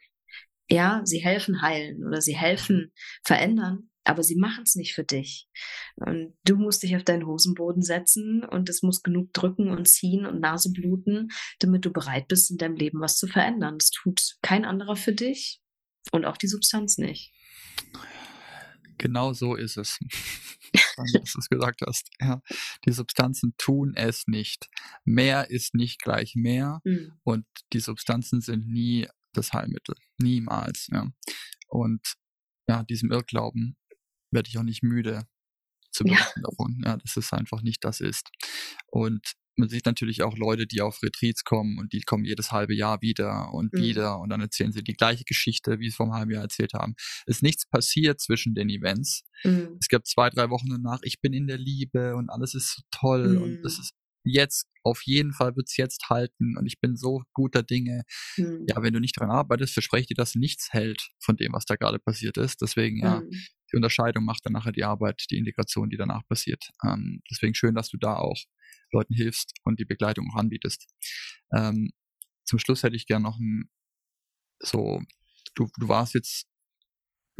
[0.69, 2.91] ja, sie helfen heilen oder sie helfen
[3.23, 5.47] verändern, aber sie machen es nicht für dich.
[5.95, 10.25] Und du musst dich auf deinen Hosenboden setzen und es muss genug drücken und ziehen
[10.25, 11.29] und Nase bluten,
[11.59, 13.77] damit du bereit bist, in deinem Leben was zu verändern.
[13.77, 15.61] Das tut kein anderer für dich
[16.11, 17.31] und auch die Substanz nicht.
[18.97, 19.97] Genau so ist es.
[20.97, 22.09] dass du es gesagt hast.
[22.19, 22.41] Ja.
[22.85, 24.69] Die Substanzen tun es nicht.
[25.05, 27.13] Mehr ist nicht gleich mehr mhm.
[27.23, 29.95] und die Substanzen sind nie das Heilmittel.
[30.17, 30.87] Niemals.
[30.91, 31.07] Ja.
[31.67, 32.15] Und
[32.67, 33.77] ja, diesem Irrglauben
[34.31, 35.23] werde ich auch nicht müde
[35.91, 36.49] zu berichten ja.
[36.49, 36.81] davon.
[36.85, 38.29] Ja, dass es einfach nicht das ist.
[38.87, 42.73] Und man sieht natürlich auch Leute, die auf Retreats kommen und die kommen jedes halbe
[42.73, 43.79] Jahr wieder und mhm.
[43.79, 46.73] wieder und dann erzählen sie die gleiche Geschichte, wie sie vor einem halben Jahr erzählt
[46.73, 46.95] haben.
[47.25, 49.23] Es ist nichts passiert zwischen den Events.
[49.43, 49.77] Mhm.
[49.79, 52.81] Es gab zwei, drei Wochen danach, ich bin in der Liebe und alles ist so
[52.89, 53.41] toll mhm.
[53.41, 57.23] und das ist jetzt, auf jeden Fall wird es jetzt halten und ich bin so
[57.33, 58.03] guter Dinge.
[58.37, 58.65] Mhm.
[58.67, 61.65] Ja, wenn du nicht dran arbeitest, verspreche ich dir, dass nichts hält von dem, was
[61.65, 62.61] da gerade passiert ist.
[62.61, 63.29] Deswegen, ja, mhm.
[63.31, 66.69] die Unterscheidung macht dann nachher die Arbeit, die Integration, die danach passiert.
[66.85, 68.41] Ähm, deswegen schön, dass du da auch
[68.91, 70.87] Leuten hilfst und die Begleitung auch anbietest.
[71.55, 71.91] Ähm,
[72.45, 73.69] zum Schluss hätte ich gerne noch ein,
[74.59, 75.01] so,
[75.55, 76.47] du, du warst jetzt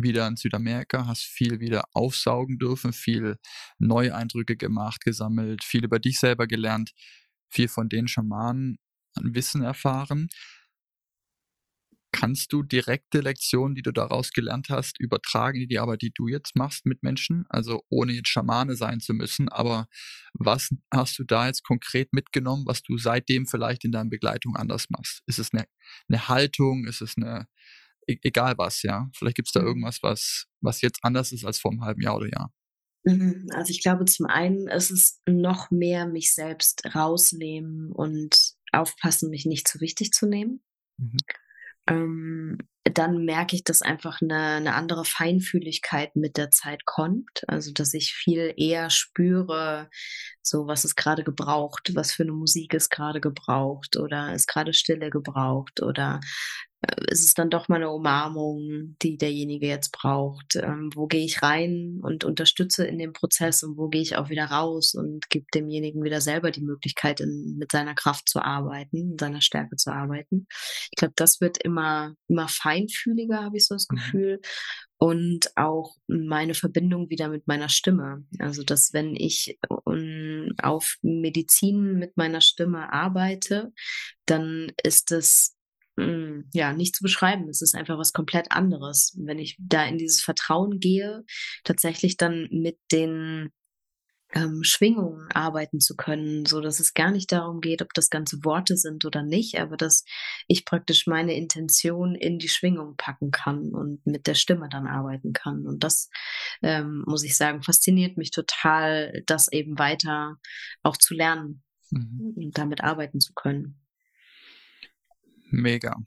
[0.01, 3.38] wieder in Südamerika, hast viel wieder aufsaugen dürfen, viel
[3.77, 6.91] neue Eindrücke gemacht, gesammelt, viel über dich selber gelernt,
[7.49, 8.77] viel von den Schamanen
[9.15, 10.30] an Wissen erfahren.
[12.11, 16.27] Kannst du direkte Lektionen, die du daraus gelernt hast, übertragen in die Arbeit, die du
[16.27, 17.45] jetzt machst mit Menschen?
[17.49, 19.88] Also ohne jetzt Schamane sein zu müssen, aber
[20.34, 24.89] was hast du da jetzt konkret mitgenommen, was du seitdem vielleicht in deiner Begleitung anders
[24.89, 25.21] machst?
[25.27, 25.65] Ist es eine,
[26.07, 26.88] eine Haltung?
[26.88, 27.47] Ist es eine,
[28.23, 29.10] egal was, ja.
[29.15, 29.68] Vielleicht gibt es da mhm.
[29.68, 32.53] irgendwas, was, was jetzt anders ist als vor einem halben Jahr oder Jahr.
[33.03, 33.48] Mhm.
[33.53, 39.45] Also ich glaube, zum einen ist es noch mehr mich selbst rausnehmen und aufpassen, mich
[39.45, 40.61] nicht zu wichtig zu nehmen.
[40.98, 41.18] Mhm.
[41.90, 47.44] Ähm, dann merke ich, dass einfach eine, eine andere Feinfühligkeit mit der Zeit kommt.
[47.48, 49.90] Also, dass ich viel eher spüre,
[50.41, 54.73] so was ist gerade gebraucht, was für eine Musik ist gerade gebraucht oder ist gerade
[54.73, 56.19] Stille gebraucht oder
[57.10, 60.56] ist es dann doch mal eine Umarmung, die derjenige jetzt braucht?
[60.56, 64.30] Ähm, wo gehe ich rein und unterstütze in dem Prozess und wo gehe ich auch
[64.30, 69.10] wieder raus und gebe demjenigen wieder selber die Möglichkeit, in, mit seiner Kraft zu arbeiten,
[69.10, 70.47] mit seiner Stärke zu arbeiten.
[70.91, 73.95] Ich glaube, das wird immer, immer feinfühliger, habe ich so das mhm.
[73.95, 74.41] Gefühl.
[75.01, 78.26] Und auch meine Verbindung wieder mit meiner Stimme.
[78.38, 83.72] Also, dass wenn ich um, auf Medizin mit meiner Stimme arbeite,
[84.26, 85.56] dann ist es
[86.53, 87.49] ja, nicht zu beschreiben.
[87.49, 89.15] Es ist einfach was komplett anderes.
[89.17, 91.23] wenn ich da in dieses Vertrauen gehe,
[91.63, 93.51] tatsächlich dann mit den
[94.34, 98.43] ähm, Schwingungen arbeiten zu können, so dass es gar nicht darum geht, ob das ganze
[98.43, 100.03] Worte sind oder nicht, aber dass
[100.47, 105.34] ich praktisch meine Intention in die Schwingung packen kann und mit der Stimme dann arbeiten
[105.34, 105.65] kann.
[105.65, 106.09] Und das,
[106.61, 110.35] ähm, muss ich sagen, fasziniert mich total, das eben weiter
[110.84, 112.34] auch zu lernen mhm.
[112.35, 113.81] und damit arbeiten zu können.
[115.51, 115.97] Mega.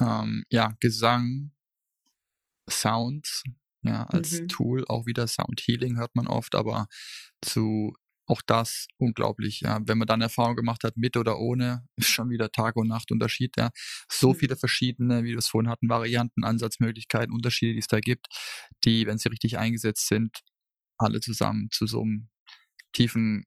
[0.00, 1.52] Ähm, ja, Gesang,
[2.70, 3.44] Sounds,
[3.82, 4.48] ja, als mhm.
[4.48, 6.86] Tool, auch wieder Sound Healing hört man oft, aber
[7.42, 7.94] zu
[8.26, 9.80] auch das unglaublich, ja.
[9.84, 13.12] Wenn man dann Erfahrung gemacht hat, mit oder ohne, ist schon wieder Tag und Nacht
[13.12, 13.70] Unterschied, ja.
[14.10, 14.36] So mhm.
[14.36, 18.26] viele verschiedene, wie wir es vorhin hatten, Varianten, Ansatzmöglichkeiten, Unterschiede, die es da gibt,
[18.84, 20.40] die, wenn sie richtig eingesetzt sind,
[20.98, 22.28] alle zusammen zu so einem
[22.92, 23.44] tiefen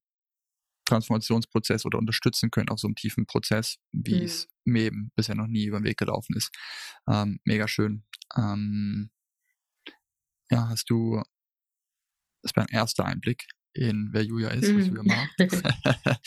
[0.85, 4.25] Transformationsprozess oder unterstützen können auf so einem tiefen Prozess, wie mhm.
[4.25, 6.55] es mir eben bisher noch nie über den Weg gelaufen ist.
[7.09, 8.03] Ähm, mega schön.
[8.35, 9.09] Ähm,
[10.49, 11.21] ja, hast du,
[12.41, 15.29] das war ein erster Einblick in wer Julia ist, was Julia macht.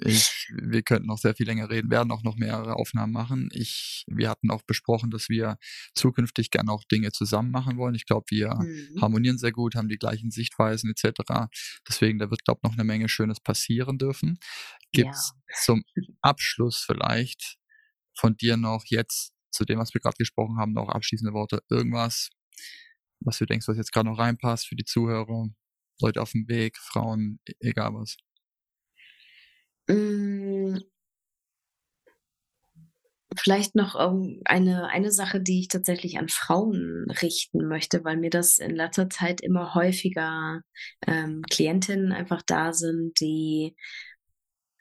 [0.00, 3.48] ich, wir könnten noch sehr viel länger reden, werden auch noch mehrere Aufnahmen machen.
[3.52, 5.58] Ich, wir hatten auch besprochen, dass wir
[5.94, 7.94] zukünftig gerne auch Dinge zusammen machen wollen.
[7.94, 9.00] Ich glaube, wir mhm.
[9.00, 11.48] harmonieren sehr gut, haben die gleichen Sichtweisen etc.
[11.88, 14.38] Deswegen, da wird, glaube ich, noch eine Menge Schönes passieren dürfen.
[14.92, 15.54] Gibt es ja.
[15.62, 15.84] zum
[16.20, 17.58] Abschluss vielleicht
[18.18, 21.62] von dir noch jetzt zu dem, was wir gerade gesprochen haben, noch abschließende Worte?
[21.70, 22.30] Irgendwas,
[23.20, 25.48] was du denkst, was jetzt gerade noch reinpasst für die Zuhörer?
[26.00, 28.16] Leute auf dem Weg, Frauen, e-, egal was?
[29.88, 30.80] Hm.
[33.36, 33.94] Vielleicht noch
[34.46, 39.10] eine, eine Sache, die ich tatsächlich an Frauen richten möchte, weil mir das in letzter
[39.10, 40.62] Zeit immer häufiger
[41.06, 43.76] ähm, Klientinnen einfach da sind, die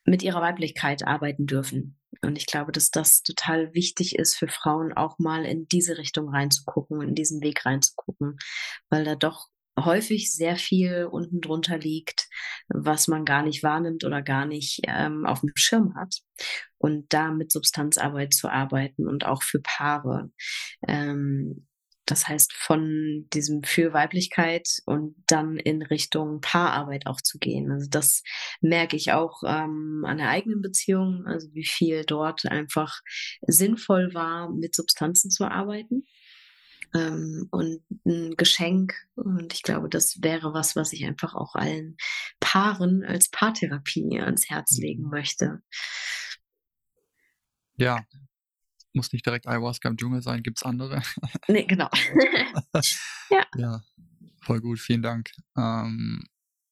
[0.05, 1.97] mit ihrer Weiblichkeit arbeiten dürfen.
[2.22, 6.30] Und ich glaube, dass das total wichtig ist für Frauen, auch mal in diese Richtung
[6.30, 8.38] reinzugucken, in diesen Weg reinzugucken,
[8.90, 9.48] weil da doch
[9.80, 12.28] häufig sehr viel unten drunter liegt,
[12.68, 16.22] was man gar nicht wahrnimmt oder gar nicht ähm, auf dem Schirm hat.
[16.78, 20.32] Und da mit Substanzarbeit zu arbeiten und auch für Paare.
[20.88, 21.68] Ähm,
[22.08, 27.72] das heißt, von diesem für Weiblichkeit und dann in Richtung Paararbeit auch zu gehen.
[27.72, 28.24] Also das
[28.62, 33.02] merke ich auch ähm, an der eigenen Beziehung, also wie viel dort einfach
[33.46, 36.06] sinnvoll war, mit Substanzen zu arbeiten
[36.96, 38.96] ähm, und ein Geschenk.
[39.16, 41.98] Und ich glaube, das wäre was, was ich einfach auch allen
[42.40, 45.10] Paaren als Paartherapie ans Herz legen mhm.
[45.10, 45.62] möchte.
[47.76, 48.04] Ja,
[48.98, 51.02] muss nicht direkt Ayahuasca im Dschungel sein, gibt es andere.
[51.48, 51.90] Nee, genau.
[53.30, 53.45] ja.
[53.56, 53.82] ja,
[54.41, 56.24] voll gut, vielen Dank ähm,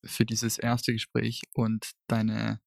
[0.03, 2.59] für dieses erste Gespräch und deine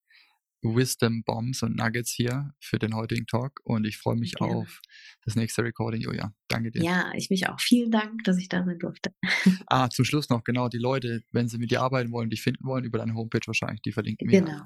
[0.62, 4.56] Wisdom Bombs und Nuggets hier für den heutigen Talk und ich freue mich Gerne.
[4.56, 4.80] auf
[5.24, 6.34] das nächste Recording, Julia.
[6.48, 6.82] Danke dir.
[6.82, 7.60] Ja, ich mich auch.
[7.60, 9.12] Vielen Dank, dass ich da sein durfte.
[9.66, 12.64] ah, zum Schluss noch, genau, die Leute, wenn sie mit dir arbeiten wollen, dich finden
[12.64, 14.40] wollen, über deine Homepage wahrscheinlich, die verlinken wir.
[14.40, 14.62] Genau.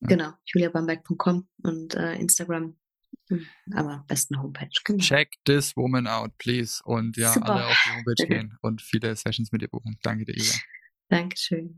[0.00, 2.76] Genau, juliabamberg.com und äh, Instagram.
[3.28, 4.70] Hm, aber besten Homepage.
[4.84, 5.02] Genau.
[5.02, 6.80] Check this woman out, please.
[6.84, 7.50] Und ja, Super.
[7.50, 9.98] alle auf die Homepage gehen und viele Sessions mit ihr buchen.
[10.02, 10.54] Danke dir, Ila.
[11.08, 11.76] Dankeschön.